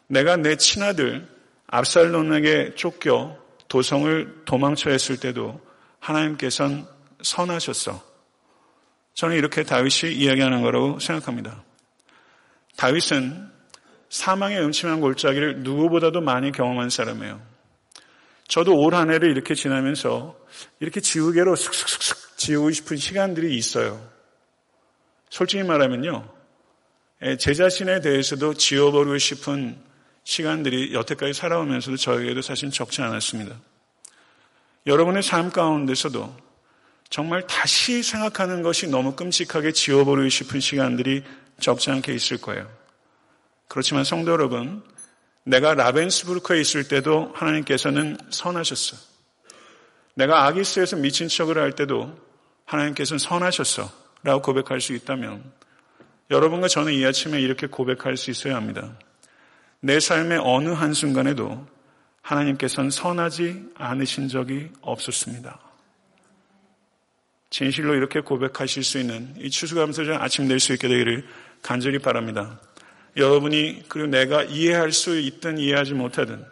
내가 0.06 0.36
내 0.36 0.56
친아들 0.56 1.28
압살론에게 1.66 2.76
쫓겨 2.76 3.40
도성을 3.70 4.44
도망쳐 4.46 4.92
했을 4.92 5.18
때도 5.18 5.60
하나님께서는 6.00 6.86
선하셨어. 7.22 8.04
저는 9.14 9.36
이렇게 9.36 9.64
다윗이 9.64 10.14
이야기하는 10.14 10.62
거라고 10.62 11.00
생각합니다. 11.00 11.64
다윗은 12.76 13.52
사망의 14.10 14.62
음침한 14.62 15.02
골짜기를 15.02 15.64
누구보다도 15.64 16.22
많이 16.22 16.52
경험한 16.52 16.90
사람이에요. 16.90 17.42
저도 18.48 18.76
올 18.80 18.94
한 18.94 19.12
해를 19.12 19.32
이렇게 19.32 19.56
지나면서 19.56 20.38
이렇게 20.80 21.02
지우개로 21.02 21.56
슥슥슥슥 21.56 22.38
지우고 22.38 22.72
싶은 22.72 22.98
시간들이 22.98 23.56
있어요. 23.58 24.08
솔직히 25.30 25.64
말하면요. 25.64 26.34
예, 27.24 27.38
제 27.38 27.54
자신에 27.54 28.00
대해서도 28.00 28.54
지워버리고 28.54 29.18
싶은 29.18 29.78
시간들이 30.24 30.94
여태까지 30.94 31.34
살아오면서도 31.34 31.98
저에게도 31.98 32.42
사실 32.42 32.70
적지 32.70 33.02
않았습니다. 33.02 33.56
여러분의 34.86 35.24
삶 35.24 35.50
가운데서도 35.50 36.47
정말 37.10 37.46
다시 37.48 38.04
생각하는 38.04 38.62
것이 38.62 38.88
너무 38.88 39.16
끔찍하게 39.16 39.72
지워버리고 39.72 40.30
싶은 40.30 40.60
시간들이 40.60 41.24
적지 41.60 41.90
않게 41.92 42.14
있을 42.14 42.38
거예요. 42.38 42.70
그렇지만 43.68 44.04
성도 44.04 44.32
여러분, 44.32 44.84
내가 45.44 45.74
라벤스부르크에 45.74 46.60
있을 46.60 46.88
때도 46.88 47.32
하나님께서는 47.34 48.18
선하셨어. 48.30 48.98
내가 50.16 50.46
아기스에서 50.46 50.98
미친 50.98 51.28
척을 51.28 51.58
할 51.58 51.74
때도 51.74 52.18
하나님께서는 52.66 53.20
선하셨어. 53.20 54.08
라고 54.24 54.42
고백할 54.42 54.82
수 54.82 54.94
있다면 54.94 55.44
여러분과 56.32 56.68
저는 56.68 56.92
이 56.94 57.06
아침에 57.06 57.40
이렇게 57.40 57.68
고백할 57.68 58.18
수 58.18 58.32
있어야 58.32 58.56
합니다. 58.56 58.98
내 59.80 60.00
삶의 60.00 60.40
어느 60.44 60.70
한순간에도 60.70 61.66
하나님께서는 62.22 62.90
선하지 62.90 63.70
않으신 63.76 64.28
적이 64.28 64.70
없었습니다. 64.82 65.67
진실로 67.50 67.96
이렇게 67.96 68.20
고백하실 68.20 68.84
수 68.84 69.00
있는 69.00 69.34
이 69.40 69.50
추수감사절 69.50 70.22
아침 70.22 70.48
될수 70.48 70.74
있게 70.74 70.88
되기를 70.88 71.26
간절히 71.62 72.00
바랍니다. 72.00 72.60
여러분이 73.16 73.84
그리고 73.88 74.08
내가 74.08 74.44
이해할 74.44 74.92
수 74.92 75.20
있든 75.20 75.58
이해하지 75.58 75.94
못하든 75.94 76.46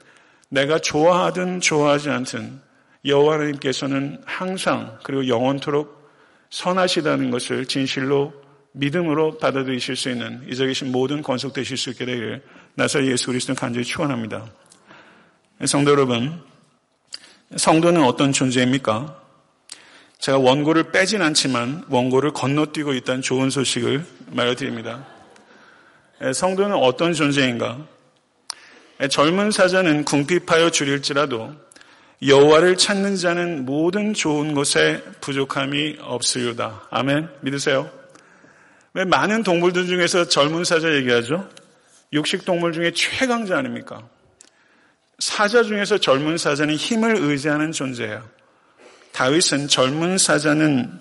내가 0.50 0.80
좋아하든 0.80 1.62
좋아하지 1.62 2.10
않든 2.10 2.60
여호와 3.06 3.36
하나님께서는 3.36 4.22
항상 4.26 4.98
그리고 5.04 5.28
영원토록 5.28 6.10
선하시다는 6.50 7.30
것을 7.30 7.66
진실로 7.66 8.34
믿음으로 8.72 9.38
받아들이실 9.38 9.96
수 9.96 10.10
있는 10.10 10.46
이제 10.50 10.66
계신 10.66 10.92
모든 10.92 11.22
건속되실 11.22 11.78
수 11.78 11.92
있게 11.92 12.06
되기를 12.06 12.44
나사 12.76 13.04
예수 13.04 13.28
그리스도는 13.28 13.56
간절히 13.56 13.86
축원합니다. 13.86 14.46
성도 15.66 15.92
여러분, 15.92 16.42
성도는 17.56 18.04
어떤 18.04 18.32
존재입니까? 18.34 19.25
제가 20.20 20.38
원고를 20.38 20.92
빼진 20.92 21.22
않지만 21.22 21.84
원고를 21.90 22.32
건너뛰고 22.32 22.94
있다는 22.94 23.22
좋은 23.22 23.50
소식을 23.50 24.06
말해드립니다. 24.32 25.06
성도는 26.34 26.76
어떤 26.76 27.14
존재인가? 27.14 27.86
젊은 29.10 29.52
사자는 29.52 30.06
궁핍하여 30.06 30.72
줄일지라도 30.72 31.54
여호와를 32.26 32.78
찾는 32.78 33.18
자는 33.18 33.66
모든 33.66 34.14
좋은 34.14 34.54
것에 34.54 35.04
부족함이 35.22 35.98
없으리다. 36.00 36.88
아멘. 36.90 37.30
믿으세요? 37.42 37.92
왜 38.94 39.04
많은 39.04 39.44
동물들 39.44 39.88
중에서 39.88 40.28
젊은 40.30 40.64
사자 40.64 40.94
얘기하죠? 40.96 41.50
육식 42.14 42.46
동물 42.46 42.72
중에 42.72 42.92
최강자 42.92 43.58
아닙니까? 43.58 44.08
사자 45.20 45.64
중에서 45.64 45.98
젊은 45.98 46.38
사자는 46.38 46.76
힘을 46.76 47.18
의지하는 47.18 47.74
존재예요. 47.74 48.24
다윗은 49.16 49.70
젊은 49.70 50.18
사자는 50.18 50.92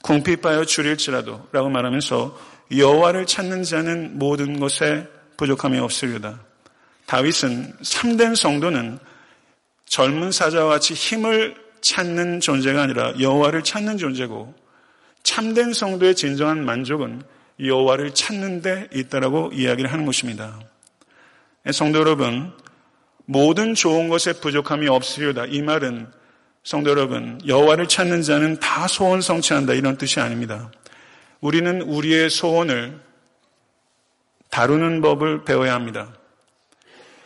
궁핍하여 0.00 0.64
줄일지라도 0.64 1.48
라고 1.52 1.68
말하면서 1.68 2.38
여호와를 2.74 3.26
찾는 3.26 3.62
자는 3.62 4.18
모든 4.18 4.58
것에 4.58 5.06
부족함이 5.36 5.78
없으리다. 5.78 6.40
다윗은 7.04 7.74
참된 7.82 8.34
성도는 8.34 8.98
젊은 9.84 10.32
사자와 10.32 10.70
같이 10.70 10.94
힘을 10.94 11.56
찾는 11.82 12.40
존재가 12.40 12.84
아니라 12.84 13.12
여호와를 13.20 13.62
찾는 13.64 13.98
존재고 13.98 14.54
참된 15.22 15.74
성도의 15.74 16.14
진정한 16.14 16.64
만족은 16.64 17.20
여호와를 17.62 18.14
찾는 18.14 18.62
데 18.62 18.88
있다라고 18.94 19.50
이야기를 19.52 19.92
하는 19.92 20.06
것입니다. 20.06 20.58
성도 21.70 21.98
여러분, 21.98 22.50
모든 23.26 23.74
좋은 23.74 24.08
것에 24.08 24.32
부족함이 24.40 24.88
없으리다. 24.88 25.44
이 25.46 25.60
말은 25.60 26.17
성도 26.68 26.90
여러분, 26.90 27.40
여호와를 27.46 27.88
찾는 27.88 28.20
자는 28.20 28.60
다 28.60 28.86
소원 28.88 29.22
성취한다 29.22 29.72
이런 29.72 29.96
뜻이 29.96 30.20
아닙니다. 30.20 30.70
우리는 31.40 31.80
우리의 31.80 32.28
소원을 32.28 33.00
다루는 34.50 35.00
법을 35.00 35.46
배워야 35.46 35.72
합니다. 35.72 36.12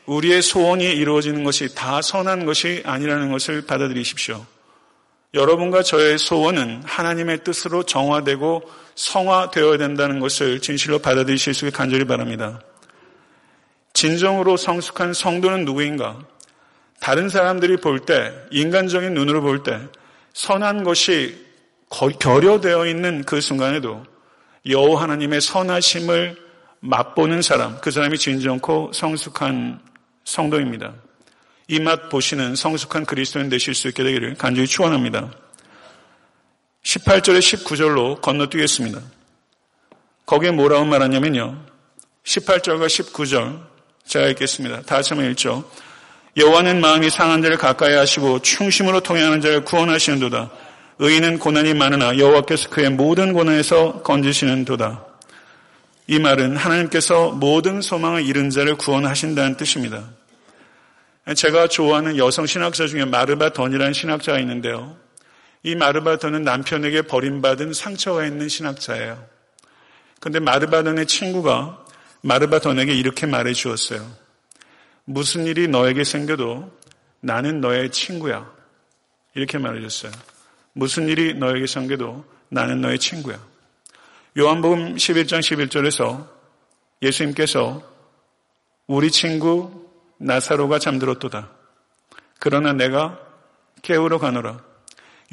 우리의 0.06 0.42
소원이 0.42 0.84
이루어지는 0.84 1.42
것이 1.42 1.74
다 1.74 2.00
선한 2.00 2.46
것이 2.46 2.84
아니라는 2.86 3.32
것을 3.32 3.66
받아들이십시오. 3.66 4.46
여러분과 5.34 5.82
저의 5.82 6.18
소원은 6.18 6.84
하나님의 6.84 7.42
뜻으로 7.42 7.82
정화되고 7.82 8.62
성화되어야 8.94 9.76
된다는 9.76 10.20
것을 10.20 10.60
진실로 10.60 11.00
받아들이실 11.00 11.52
수 11.52 11.66
있게 11.66 11.76
간절히 11.76 12.04
바랍니다. 12.04 12.60
진정으로 13.92 14.56
성숙한 14.56 15.14
성도는 15.14 15.64
누구인가? 15.64 16.30
다른 17.02 17.28
사람들이 17.28 17.78
볼 17.78 17.98
때, 17.98 18.32
인간적인 18.52 19.12
눈으로 19.12 19.42
볼 19.42 19.64
때, 19.64 19.76
선한 20.34 20.84
것이 20.84 21.36
결여되어 21.90 22.86
있는 22.86 23.24
그 23.24 23.40
순간에도 23.40 24.04
여호와 24.68 25.02
하나님의 25.02 25.40
선하심을 25.40 26.36
맛보는 26.78 27.42
사람, 27.42 27.80
그 27.80 27.90
사람이 27.90 28.18
진정코 28.18 28.92
성숙한 28.94 29.80
성도입니다. 30.22 30.94
이 31.66 31.80
맛 31.80 32.08
보시는 32.08 32.54
성숙한 32.54 33.04
그리스도인 33.04 33.48
되실 33.48 33.74
수 33.74 33.88
있게 33.88 34.04
되기를 34.04 34.36
간절히 34.36 34.68
축원합니다. 34.68 35.32
18절에 36.84 37.40
19절로 37.40 38.20
건너뛰겠습니다. 38.20 39.00
거기에 40.24 40.52
뭐라고 40.52 40.84
말하냐면요. 40.84 41.64
18절과 42.22 42.86
19절 42.86 43.60
제가 44.06 44.28
읽겠습니다. 44.28 44.82
다 44.82 44.96
같이 44.96 45.14
한번 45.14 45.28
읽죠. 45.32 45.68
여호와는 46.36 46.80
마음이 46.80 47.10
상한 47.10 47.42
자를 47.42 47.58
가까이 47.58 47.94
하시고 47.94 48.40
충심으로 48.40 49.00
통행하는 49.00 49.42
자를 49.42 49.64
구원하시는도다. 49.64 50.50
의인은 50.98 51.38
고난이 51.38 51.74
많으나 51.74 52.16
여호와께서 52.16 52.70
그의 52.70 52.90
모든 52.90 53.34
고난에서 53.34 54.02
건지시는도다. 54.02 55.04
이 56.06 56.18
말은 56.18 56.56
하나님께서 56.56 57.32
모든 57.32 57.82
소망을 57.82 58.24
잃은 58.24 58.50
자를 58.50 58.76
구원하신다는 58.76 59.56
뜻입니다. 59.56 60.04
제가 61.36 61.68
좋아하는 61.68 62.16
여성 62.16 62.46
신학자 62.46 62.86
중에 62.86 63.04
마르바던이라는 63.04 63.92
신학자가 63.92 64.38
있는데요. 64.40 64.96
이 65.62 65.74
마르바던은 65.74 66.42
남편에게 66.42 67.02
버림받은 67.02 67.74
상처가 67.74 68.24
있는 68.26 68.48
신학자예요. 68.48 69.22
그런데 70.18 70.40
마르바던의 70.40 71.06
친구가 71.06 71.84
마르바던에게 72.22 72.94
이렇게 72.94 73.26
말해 73.26 73.52
주었어요. 73.52 74.21
무슨 75.04 75.46
일이 75.46 75.68
너에게 75.68 76.04
생겨도 76.04 76.70
나는 77.20 77.60
너의 77.60 77.90
친구야. 77.90 78.50
이렇게 79.34 79.58
말해 79.58 79.80
줬어요. 79.80 80.12
무슨 80.72 81.08
일이 81.08 81.34
너에게 81.34 81.66
생겨도 81.66 82.24
나는 82.48 82.80
너의 82.80 82.98
친구야. 82.98 83.38
요한복음 84.38 84.96
11장 84.96 85.40
11절에서 85.40 86.28
예수님께서 87.02 87.82
우리 88.86 89.10
친구 89.10 89.90
나사로가 90.18 90.78
잠들었도다. 90.78 91.50
그러나 92.38 92.72
내가 92.72 93.18
깨우러 93.82 94.18
가노라. 94.18 94.62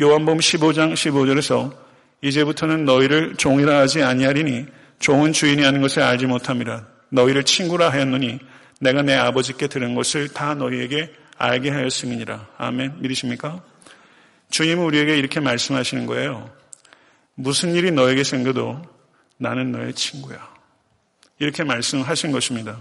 요한복음 0.02 0.40
15장 0.40 0.94
15절에서 0.94 1.76
이제부터는 2.22 2.86
너희를 2.86 3.36
종이라 3.36 3.80
하지 3.80 4.04
아니하리니 4.04 4.66
종은 5.00 5.32
주인이 5.34 5.64
하는 5.64 5.82
것을 5.82 6.02
알지 6.02 6.26
못함이라. 6.26 6.88
너희를 7.10 7.44
친구라 7.44 7.90
하였노니 7.90 8.40
내가 8.80 9.02
내 9.02 9.14
아버지께 9.14 9.68
들은 9.68 9.94
것을 9.94 10.30
다 10.30 10.56
너희에게 10.56 11.14
알게 11.38 11.70
하였음이니라. 11.70 12.48
아멘. 12.58 13.02
믿으십니까? 13.02 13.64
주님은 14.50 14.84
우리에게 14.84 15.18
이렇게 15.18 15.40
말씀하시는 15.40 16.06
거예요. 16.06 16.50
무슨 17.36 17.76
일이 17.76 17.92
너에게 17.92 18.24
생겨도 18.24 18.82
나는 19.38 19.72
너의 19.72 19.94
친구야. 19.94 20.50
이렇게 21.40 21.64
말씀하신 21.64 22.32
것입니다. 22.32 22.80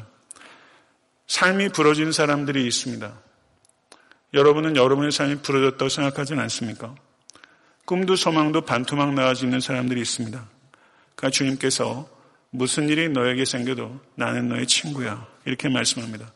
삶이 1.29 1.69
부러진 1.71 2.11
사람들이 2.11 2.67
있습니다. 2.67 3.13
여러분은 4.35 4.77
여러분의 4.77 5.13
삶이 5.13 5.37
부러졌다고 5.43 5.89
생각하지는 5.89 6.43
않습니까? 6.45 6.95
꿈도 7.85 8.17
소망도 8.17 8.63
반토막 8.63 9.15
나아지는 9.15 9.61
사람들이 9.61 10.01
있습니다. 10.01 10.47
그러니까 11.15 11.31
주님께서 11.31 12.09
무슨 12.51 12.89
일이 12.89 13.09
너에게 13.09 13.45
생겨도 13.45 14.01
나는 14.15 14.49
너의 14.49 14.67
친구야. 14.67 15.27
이렇게 15.45 15.69
말씀합니다. 15.69 16.33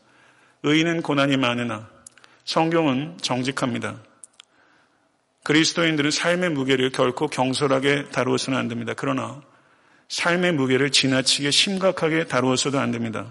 의인은 0.63 1.01
고난이 1.01 1.37
많으나 1.37 1.89
성경은 2.45 3.17
정직합니다. 3.21 3.99
그리스도인들은 5.43 6.11
삶의 6.11 6.51
무게를 6.51 6.91
결코 6.91 7.27
경솔하게 7.27 8.09
다루어서는 8.09 8.57
안 8.57 8.67
됩니다. 8.67 8.93
그러나 8.95 9.41
삶의 10.07 10.53
무게를 10.53 10.91
지나치게 10.91 11.51
심각하게 11.51 12.25
다루어서도 12.25 12.79
안 12.79 12.91
됩니다. 12.91 13.29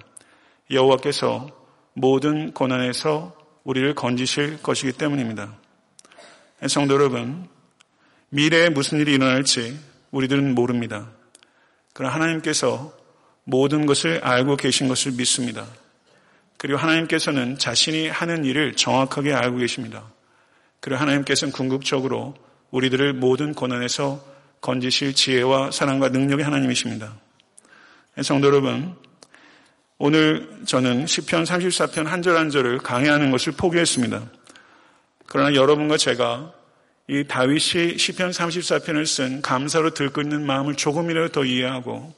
여호와께서 0.71 1.49
모든 1.95 2.53
고난에서 2.53 3.37
우리를 3.65 3.95
건지실 3.95 4.63
것이기 4.63 4.93
때문입니다. 4.93 5.57
성도 6.69 6.95
여러분, 6.95 7.49
미래에 8.31 8.71
무슨 8.71 8.99
일이 8.99 9.15
일어날지 9.15 9.79
우리들은 10.11 10.55
모릅니다. 10.55 11.11
그러나 11.93 12.15
하나님께서 12.15 12.93
모든 13.45 13.87
것을 13.87 14.21
알고 14.23 14.57
계신 14.57 14.89
것을 14.89 15.13
믿습니다. 15.13 15.67
그리고 16.57 16.79
하나님께서는 16.79 17.59
자신이 17.59 18.09
하는 18.09 18.45
일을 18.45 18.75
정확하게 18.75 19.33
알고 19.33 19.59
계십니다. 19.59 20.05
그리고 20.81 21.01
하나님께서는 21.01 21.53
궁극적으로 21.53 22.35
우리들을 22.71 23.15
모든 23.15 23.53
고난에서 23.53 24.25
건지실 24.61 25.15
지혜와 25.15 25.73
사랑과 25.73 26.09
능력의 26.09 26.45
하나님이십니다. 26.45 27.17
성도 28.23 28.47
여러분, 28.49 28.95
오늘 29.99 30.49
저는 30.67 31.05
10편 31.07 31.45
34편 31.47 32.05
한 32.05 32.23
절 32.23 32.37
한 32.37 32.51
절을 32.51 32.79
강의하는 32.79 33.31
것을 33.31 33.53
포기했습니다. 33.53 34.23
그러나 35.27 35.55
여러분과 35.55 35.97
제가 35.97 36.53
이 37.13 37.25
다윗이 37.29 37.97
10편 37.97 38.31
34편을 38.31 39.05
쓴 39.05 39.43
감사로 39.43 39.91
들끓는 39.93 40.47
마음을 40.47 40.77
조금이라도 40.77 41.29
더 41.29 41.45
이해하고 41.45 42.15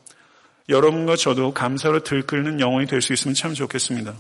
여러분과 0.69 1.17
저도 1.17 1.53
감사로 1.53 2.05
들끓는 2.05 2.61
영혼이 2.61 2.87
될 2.87 3.03
수 3.03 3.13
있으면 3.13 3.35
참 3.35 3.55
좋겠습니다. 3.55 4.15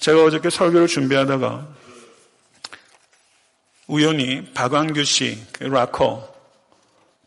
제가 0.00 0.24
어저께 0.24 0.50
설교를 0.50 0.88
준비하다가 0.88 1.68
우연히 3.86 4.52
박광규 4.52 5.04
씨, 5.04 5.40
그 5.52 5.62
락커, 5.62 6.34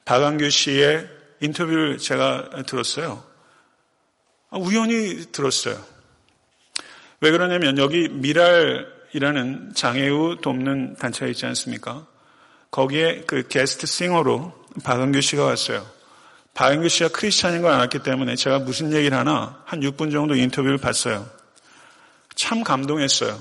박광규 0.03 0.49
씨의 0.49 1.07
인터뷰를 1.39 1.99
제가 1.99 2.49
들었어요. 2.67 3.23
아, 4.49 4.57
우연히 4.57 5.31
들었어요. 5.31 5.81
왜 7.21 7.31
그러냐면 7.31 7.77
여기 7.77 8.09
미랄이라는 8.09 9.71
장애우 9.73 10.41
돕는 10.41 10.95
단체가 10.97 11.27
있지 11.27 11.45
않습니까? 11.45 12.05
거기에 12.71 13.23
그 13.27 13.47
게스트 13.47 13.87
싱어로 13.87 14.53
박은규 14.83 15.21
씨가 15.21 15.45
왔어요. 15.45 15.85
박은규 16.53 16.89
씨가 16.89 17.09
크리스찬인 17.09 17.61
걸 17.61 17.73
알았기 17.73 17.99
때문에 17.99 18.35
제가 18.35 18.59
무슨 18.59 18.93
얘기를 18.93 19.17
하나 19.17 19.61
한 19.65 19.79
6분 19.81 20.11
정도 20.11 20.35
인터뷰를 20.35 20.77
봤어요. 20.77 21.29
참 22.35 22.63
감동했어요. 22.63 23.39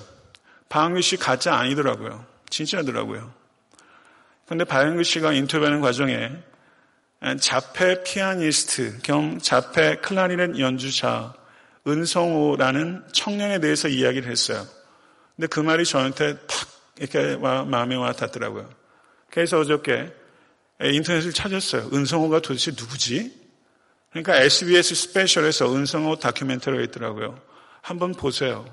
박은규 0.68 1.00
씨 1.00 1.16
가짜 1.16 1.54
아니더라고요. 1.54 2.24
진짜더라고요. 2.50 3.32
그런데 4.46 4.64
박영규 4.64 5.02
씨가 5.02 5.32
인터뷰하는 5.32 5.80
과정에 5.80 6.30
자폐 7.40 8.02
피아니스트 8.02 8.98
겸 9.02 9.38
자폐 9.40 9.96
클라리넷 9.96 10.58
연주자 10.58 11.34
은성호라는 11.86 13.04
청년에 13.12 13.60
대해서 13.60 13.88
이야기를 13.88 14.30
했어요. 14.30 14.66
근데 15.36 15.46
그 15.46 15.60
말이 15.60 15.84
저한테 15.84 16.36
탁 16.46 16.68
이렇게 16.98 17.36
마음에 17.36 17.96
와 17.96 18.12
닿더라고요. 18.12 18.68
그래서 19.34 19.58
어저께 19.58 20.12
인터넷을 20.80 21.32
찾았어요. 21.32 21.90
은성호가 21.92 22.38
도대체 22.38 22.70
누구지? 22.70 23.32
그러니까 24.10 24.36
SBS 24.40 24.94
스페셜에서 24.94 25.74
은성호 25.74 26.20
다큐멘터리가 26.20 26.84
있더라고요. 26.84 27.40
한번 27.82 28.12
보세요. 28.12 28.64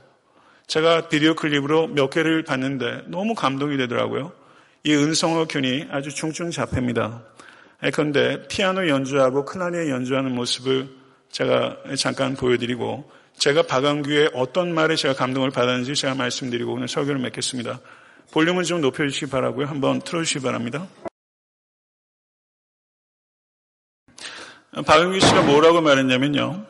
제가 0.68 1.10
비디오 1.10 1.34
클립으로 1.34 1.88
몇 1.88 2.12
개를 2.12 2.44
봤는데 2.44 3.06
너무 3.08 3.34
감동이 3.34 3.76
되더라고요. 3.78 4.34
이 4.84 4.94
은성호 4.94 5.46
군이 5.46 5.88
아주 5.90 6.14
중증 6.14 6.52
자폐입니다. 6.52 7.24
그런데 7.92 8.48
피아노 8.48 8.88
연주하고 8.88 9.46
클라리넷 9.46 9.90
연주하는 9.90 10.36
모습을 10.36 10.90
제가 11.32 11.78
잠깐 11.98 12.36
보여드리고 12.36 13.10
제가 13.36 13.64
박광규의 13.64 14.30
어떤 14.36 14.76
말에 14.76 14.96
제가 14.96 15.16
감동을 15.16 15.50
받았는지 15.50 15.96
제가 15.96 16.14
말씀드리고 16.14 16.74
오늘 16.74 16.88
설교를 16.88 17.20
맺겠습니다. 17.20 17.80
볼륨을 18.32 18.64
좀 18.64 18.82
높여주시기 18.82 19.32
바라고요. 19.32 19.66
한번 19.68 20.00
틀어주시기 20.02 20.44
바랍니다. 20.44 20.88
박광규 24.74 25.20
씨가 25.20 25.42
뭐라고 25.44 25.82
말했냐면요. 25.82 26.66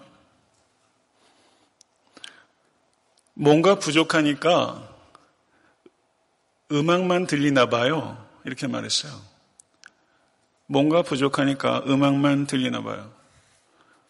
뭔가 3.34 3.76
부족하니까 3.76 4.88
음악만 6.72 7.28
들리나 7.28 7.68
봐요. 7.68 8.28
이렇게 8.44 8.68
말했어요. 8.68 9.14
뭔가 10.66 11.02
부족하니까 11.02 11.84
음악만 11.88 12.48
들리나 12.48 12.82
봐요. 12.82 13.12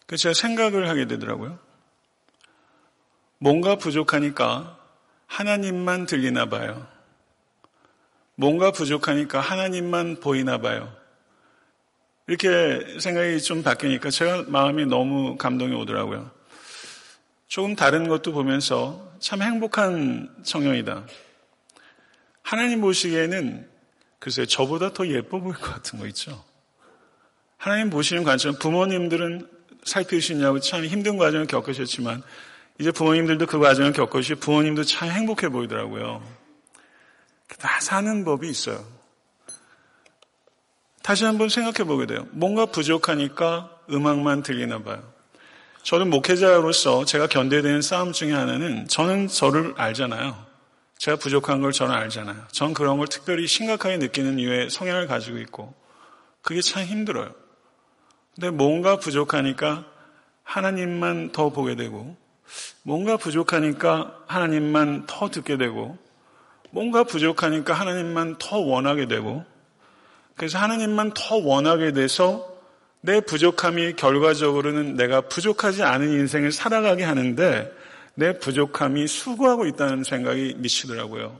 그래서 0.06 0.22
제가 0.22 0.34
생각을 0.34 0.88
하게 0.88 1.06
되더라고요. 1.06 1.58
뭔가 3.38 3.76
부족하니까 3.76 4.78
하나님만 5.26 6.06
들리나 6.06 6.46
봐요. 6.46 6.86
뭔가 8.42 8.72
부족하니까 8.72 9.38
하나님만 9.38 10.18
보이나 10.18 10.58
봐요. 10.58 10.92
이렇게 12.26 12.98
생각이 12.98 13.40
좀 13.40 13.62
바뀌니까 13.62 14.10
제가 14.10 14.46
마음이 14.48 14.86
너무 14.86 15.36
감동이 15.36 15.72
오더라고요. 15.76 16.28
조금 17.46 17.76
다른 17.76 18.08
것도 18.08 18.32
보면서 18.32 19.12
참 19.20 19.42
행복한 19.42 20.28
청년이다. 20.42 21.06
하나님 22.42 22.80
보시기에는 22.80 23.68
글쎄 24.18 24.44
저보다 24.44 24.92
더 24.92 25.06
예뻐 25.06 25.38
보일 25.38 25.54
것 25.54 25.72
같은 25.74 26.00
거 26.00 26.08
있죠. 26.08 26.42
하나님 27.58 27.90
보시는 27.90 28.24
관점, 28.24 28.58
부모님들은 28.58 29.48
살피시냐고 29.84 30.58
참 30.58 30.84
힘든 30.84 31.16
과정을 31.16 31.46
겪으셨지만 31.46 32.24
이제 32.80 32.90
부모님들도 32.90 33.46
그 33.46 33.60
과정을 33.60 33.92
겪으시 33.92 34.34
부모님도 34.34 34.82
참 34.82 35.10
행복해 35.10 35.48
보이더라고요. 35.48 36.41
다 37.58 37.80
사는 37.80 38.24
법이 38.24 38.48
있어요. 38.48 38.84
다시 41.02 41.24
한번 41.24 41.48
생각해 41.48 41.84
보게 41.84 42.06
돼요. 42.06 42.26
뭔가 42.30 42.66
부족하니까 42.66 43.70
음악만 43.90 44.42
들리나 44.42 44.82
봐요. 44.82 45.02
저는 45.82 46.10
목회자로서 46.10 47.04
제가 47.04 47.26
견뎌야 47.26 47.62
되는 47.62 47.82
싸움 47.82 48.12
중에 48.12 48.32
하나는 48.32 48.86
저는 48.86 49.26
저를 49.26 49.74
알잖아요. 49.76 50.46
제가 50.98 51.16
부족한 51.16 51.60
걸 51.60 51.72
저는 51.72 51.92
알잖아요. 51.92 52.46
전 52.52 52.72
그런 52.72 52.98
걸 52.98 53.08
특별히 53.08 53.48
심각하게 53.48 53.96
느끼는 53.98 54.38
이유의 54.38 54.70
성향을 54.70 55.08
가지고 55.08 55.38
있고 55.38 55.74
그게 56.40 56.60
참 56.60 56.84
힘들어요. 56.84 57.32
근데 58.36 58.50
뭔가 58.50 58.96
부족하니까 58.96 59.84
하나님만 60.44 61.32
더 61.32 61.50
보게 61.50 61.74
되고 61.74 62.16
뭔가 62.82 63.16
부족하니까 63.16 64.22
하나님만 64.26 65.06
더 65.06 65.30
듣게 65.30 65.56
되고 65.56 65.98
뭔가 66.72 67.04
부족하니까 67.04 67.74
하나님만 67.74 68.36
더 68.38 68.58
원하게 68.58 69.06
되고 69.06 69.44
그래서 70.36 70.58
하나님만 70.58 71.12
더 71.14 71.36
원하게 71.36 71.92
돼서 71.92 72.50
내 73.02 73.20
부족함이 73.20 73.94
결과적으로는 73.94 74.96
내가 74.96 75.20
부족하지 75.20 75.82
않은 75.82 76.08
인생을 76.08 76.50
살아가게 76.50 77.04
하는데 77.04 77.70
내 78.14 78.38
부족함이 78.38 79.06
수고하고 79.06 79.66
있다는 79.66 80.02
생각이 80.04 80.54
미치더라고요. 80.58 81.38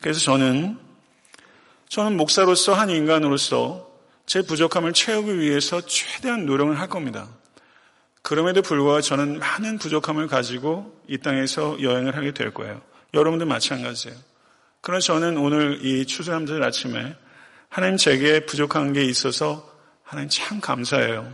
그래서 0.00 0.18
저는 0.20 0.78
저는 1.88 2.16
목사로서 2.16 2.72
한 2.74 2.90
인간으로서 2.90 3.90
제 4.26 4.42
부족함을 4.42 4.92
채우기 4.92 5.38
위해서 5.38 5.80
최대한 5.82 6.46
노력을 6.46 6.78
할 6.78 6.88
겁니다. 6.88 7.28
그럼에도 8.22 8.62
불구하고 8.62 9.00
저는 9.00 9.38
많은 9.38 9.78
부족함을 9.78 10.26
가지고 10.26 11.00
이 11.06 11.18
땅에서 11.18 11.80
여행을 11.80 12.16
하게 12.16 12.32
될 12.32 12.52
거예요. 12.52 12.80
여러분도 13.14 13.46
마찬가지예요. 13.46 14.16
그러나 14.80 15.00
저는 15.00 15.36
오늘 15.36 15.84
이 15.84 16.06
추수감사절 16.06 16.62
아침에 16.62 17.14
하나님 17.68 17.96
제게 17.96 18.46
부족한 18.46 18.92
게 18.92 19.04
있어서 19.04 19.68
하나님 20.02 20.28
참 20.28 20.60
감사해요. 20.60 21.32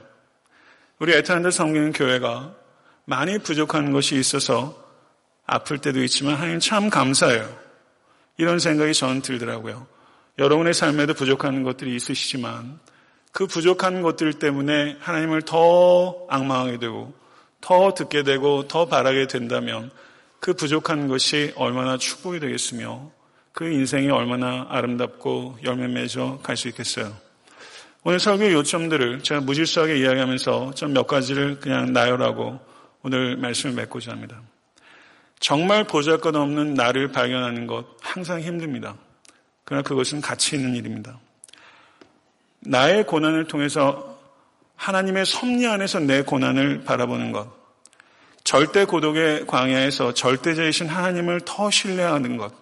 우리 0.99 1.13
에탄드 1.13 1.51
성경 1.51 1.93
교회가 1.93 2.55
많이 3.05 3.39
부족한 3.39 3.93
것이 3.93 4.17
있어서 4.17 4.85
아플 5.47 5.79
때도 5.79 6.03
있지만 6.05 6.35
하나님 6.35 6.59
참 6.59 6.91
감사해요. 6.91 7.57
이런 8.37 8.59
생각이 8.59 8.93
저는 8.93 9.23
들더라고요. 9.23 9.87
여러분의 10.39 10.75
삶에도 10.75 11.15
부족한 11.15 11.63
것들이 11.63 11.95
있으시지만 11.95 12.79
그 13.33 13.47
부족한 13.47 14.03
것들 14.03 14.35
때문에 14.35 14.97
하나님을 15.01 15.43
더 15.43 16.27
악망하게 16.29 16.79
되고 16.79 17.15
더 17.61 17.95
듣게 17.95 18.23
되고 18.23 18.67
더 18.69 18.87
바라게 18.87 19.27
된다면 19.27 19.91
그 20.47 20.53
부족한 20.55 21.09
것이 21.09 21.53
얼마나 21.57 21.99
축복이 21.99 22.39
되겠으며 22.39 23.11
그 23.51 23.69
인생이 23.69 24.09
얼마나 24.11 24.65
아름답고 24.71 25.59
열매 25.65 25.89
맺어 25.89 26.39
갈 26.41 26.57
수 26.57 26.69
있겠어요. 26.69 27.13
오늘 28.05 28.21
설교 28.21 28.53
요점들을 28.53 29.25
제가 29.25 29.41
무질서하게 29.41 29.99
이야기하면서 29.99 30.75
좀 30.77 30.93
몇 30.93 31.09
가지를 31.09 31.59
그냥 31.59 31.93
나열하고 31.93 32.61
오늘 33.03 33.37
말씀을 33.39 33.75
맺고자 33.75 34.13
합니다. 34.13 34.41
정말 35.41 35.83
보잘것없는 35.83 36.75
나를 36.75 37.11
발견하는 37.11 37.67
것 37.67 37.85
항상 38.01 38.41
힘듭니다. 38.41 38.95
그러나 39.65 39.83
그것은 39.83 40.21
가치 40.21 40.55
있는 40.55 40.77
일입니다. 40.77 41.19
나의 42.61 43.05
고난을 43.05 43.49
통해서 43.49 44.17
하나님의 44.77 45.27
섭리 45.27 45.67
안에서 45.67 45.99
내 45.99 46.23
고난을 46.23 46.85
바라보는 46.85 47.33
것. 47.33 47.66
절대 48.47 48.85
고독의 48.85 49.45
광야에서 49.49 50.15
절대자이신 50.15 50.87
하나님을 50.87 51.41
더 51.45 51.69
신뢰하는 51.69 52.37
것. 52.37 52.55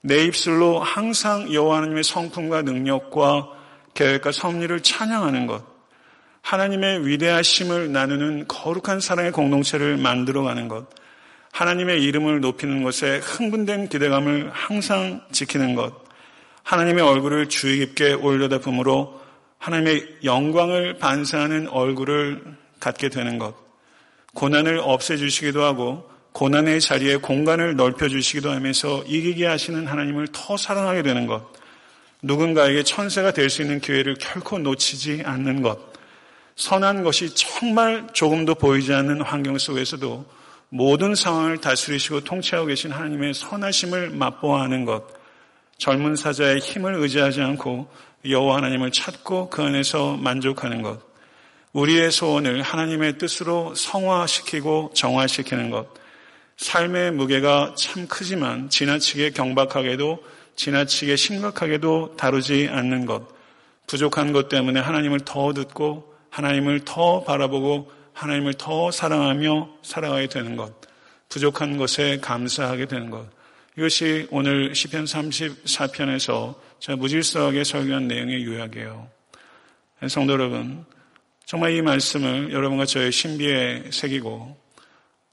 내 0.00 0.22
입술로 0.22 0.78
항상 0.78 1.52
여호와 1.52 1.78
하나님의 1.78 2.04
성품과 2.04 2.62
능력과 2.62 3.48
계획과 3.94 4.30
섭리를 4.30 4.80
찬양하는 4.84 5.48
것. 5.48 5.64
하나님의 6.42 7.08
위대하심을 7.08 7.90
나누는 7.90 8.46
거룩한 8.46 9.00
사랑의 9.00 9.32
공동체를 9.32 9.96
만들어가는 9.96 10.68
것. 10.68 10.86
하나님의 11.50 12.00
이름을 12.04 12.38
높이는 12.40 12.84
것에 12.84 13.18
흥분된 13.18 13.88
기대감을 13.88 14.52
항상 14.52 15.22
지키는 15.32 15.74
것. 15.74 15.92
하나님의 16.62 17.02
얼굴을 17.02 17.48
주의 17.48 17.78
깊게 17.78 18.12
올려다 18.12 18.60
봄으로 18.60 19.20
하나님의 19.58 20.18
영광을 20.22 20.98
반사하는 20.98 21.66
얼굴을 21.66 22.44
갖게 22.78 23.08
되는 23.08 23.38
것. 23.38 23.63
고난을 24.34 24.80
없애주시기도 24.82 25.62
하고 25.62 26.08
고난의 26.32 26.80
자리에 26.80 27.16
공간을 27.16 27.76
넓혀주시기도 27.76 28.50
하면서 28.50 29.02
이기게 29.06 29.46
하시는 29.46 29.86
하나님을 29.86 30.28
더 30.32 30.56
사랑하게 30.56 31.02
되는 31.02 31.26
것. 31.26 31.46
누군가에게 32.22 32.82
천세가 32.82 33.32
될 33.32 33.48
수 33.50 33.62
있는 33.62 33.80
기회를 33.80 34.16
결코 34.16 34.58
놓치지 34.58 35.22
않는 35.24 35.62
것. 35.62 35.78
선한 36.56 37.04
것이 37.04 37.34
정말 37.34 38.06
조금도 38.12 38.56
보이지 38.56 38.92
않는 38.92 39.20
환경 39.20 39.58
속에서도 39.58 40.24
모든 40.70 41.14
상황을 41.14 41.58
다스리시고 41.58 42.24
통치하고 42.24 42.66
계신 42.66 42.90
하나님의 42.90 43.34
선하심을 43.34 44.10
맛보아하는 44.10 44.84
것. 44.84 45.04
젊은 45.78 46.16
사자의 46.16 46.58
힘을 46.58 46.94
의지하지 46.94 47.42
않고 47.42 47.88
여호와 48.28 48.56
하나님을 48.56 48.90
찾고 48.90 49.50
그 49.50 49.62
안에서 49.62 50.16
만족하는 50.16 50.82
것. 50.82 51.13
우리의 51.74 52.12
소원을 52.12 52.62
하나님의 52.62 53.18
뜻으로 53.18 53.74
성화시키고 53.74 54.92
정화시키는 54.94 55.70
것. 55.70 55.88
삶의 56.56 57.10
무게가 57.10 57.74
참 57.76 58.06
크지만 58.06 58.70
지나치게 58.70 59.30
경박하게도 59.30 60.22
지나치게 60.54 61.16
심각하게도 61.16 62.14
다루지 62.16 62.68
않는 62.70 63.06
것. 63.06 63.26
부족한 63.88 64.32
것 64.32 64.48
때문에 64.48 64.78
하나님을 64.78 65.20
더 65.24 65.52
듣고 65.52 66.14
하나님을 66.30 66.84
더 66.84 67.24
바라보고 67.24 67.90
하나님을 68.12 68.54
더 68.54 68.92
사랑하며 68.92 69.68
살아가게 69.82 70.28
되는 70.28 70.54
것. 70.54 70.72
부족한 71.28 71.76
것에 71.76 72.18
감사하게 72.20 72.86
되는 72.86 73.10
것. 73.10 73.26
이것이 73.76 74.28
오늘 74.30 74.76
시편 74.76 75.06
34편에서 75.06 76.54
제가 76.78 76.96
무질서하게 76.96 77.64
설교한 77.64 78.06
내용의 78.06 78.44
요약이에요. 78.44 79.08
성도 80.08 80.34
여러분, 80.34 80.84
정말 81.46 81.72
이 81.72 81.82
말씀을 81.82 82.52
여러분과 82.52 82.86
저의 82.86 83.12
신비에 83.12 83.90
새기고 83.90 84.56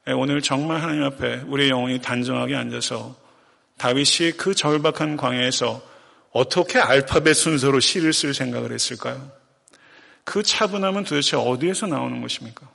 예, 0.07 0.11
오늘 0.11 0.41
정말 0.41 0.81
하나님 0.81 1.03
앞에 1.03 1.43
우리의 1.47 1.69
영혼이 1.69 2.01
단정하게 2.01 2.55
앉아서 2.55 3.15
다윗이 3.77 4.33
그 4.37 4.53
절박한 4.53 5.15
광야에서 5.15 5.81
어떻게 6.31 6.79
알파벳 6.79 7.35
순서로 7.35 7.79
시를 7.79 8.13
쓸 8.13 8.33
생각을 8.33 8.71
했을까요? 8.71 9.31
그 10.23 10.43
차분함은 10.43 11.03
도대체 11.03 11.37
어디에서 11.37 11.87
나오는 11.87 12.21
것입니까? 12.21 12.69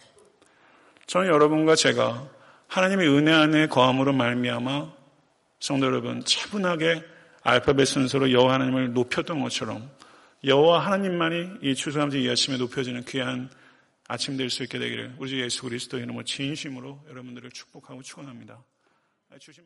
저는 1.07 1.29
여러분과 1.29 1.75
제가 1.75 2.29
하나님의 2.69 3.09
은혜 3.09 3.33
안에 3.33 3.67
거함으로 3.69 4.13
말미암아 4.13 4.93
성도 5.61 5.87
여러분 5.87 6.25
차분하게 6.25 7.03
알파벳 7.43 7.87
순서로 7.87 8.33
여호와 8.33 8.55
하나님을 8.55 8.93
높였던 8.93 9.41
것처럼 9.43 9.89
여호와 10.47 10.79
하나님만이 10.79 11.59
이 11.63 11.75
추수감사 11.75 12.17
이 12.19 12.31
아침에 12.31 12.57
높여지는 12.57 13.05
귀한 13.07 13.51
아침 14.07 14.37
될 14.37 14.49
수 14.49 14.63
있게 14.63 14.79
되기를 14.79 15.17
우리 15.19 15.31
주 15.31 15.41
예수 15.41 15.63
그리스도의 15.63 16.05
이름으로 16.05 16.25
진심으로 16.25 17.05
여러분들을 17.09 17.51
축복하고 17.51 18.01
축원합니다. 18.03 18.63
주신 19.41 19.65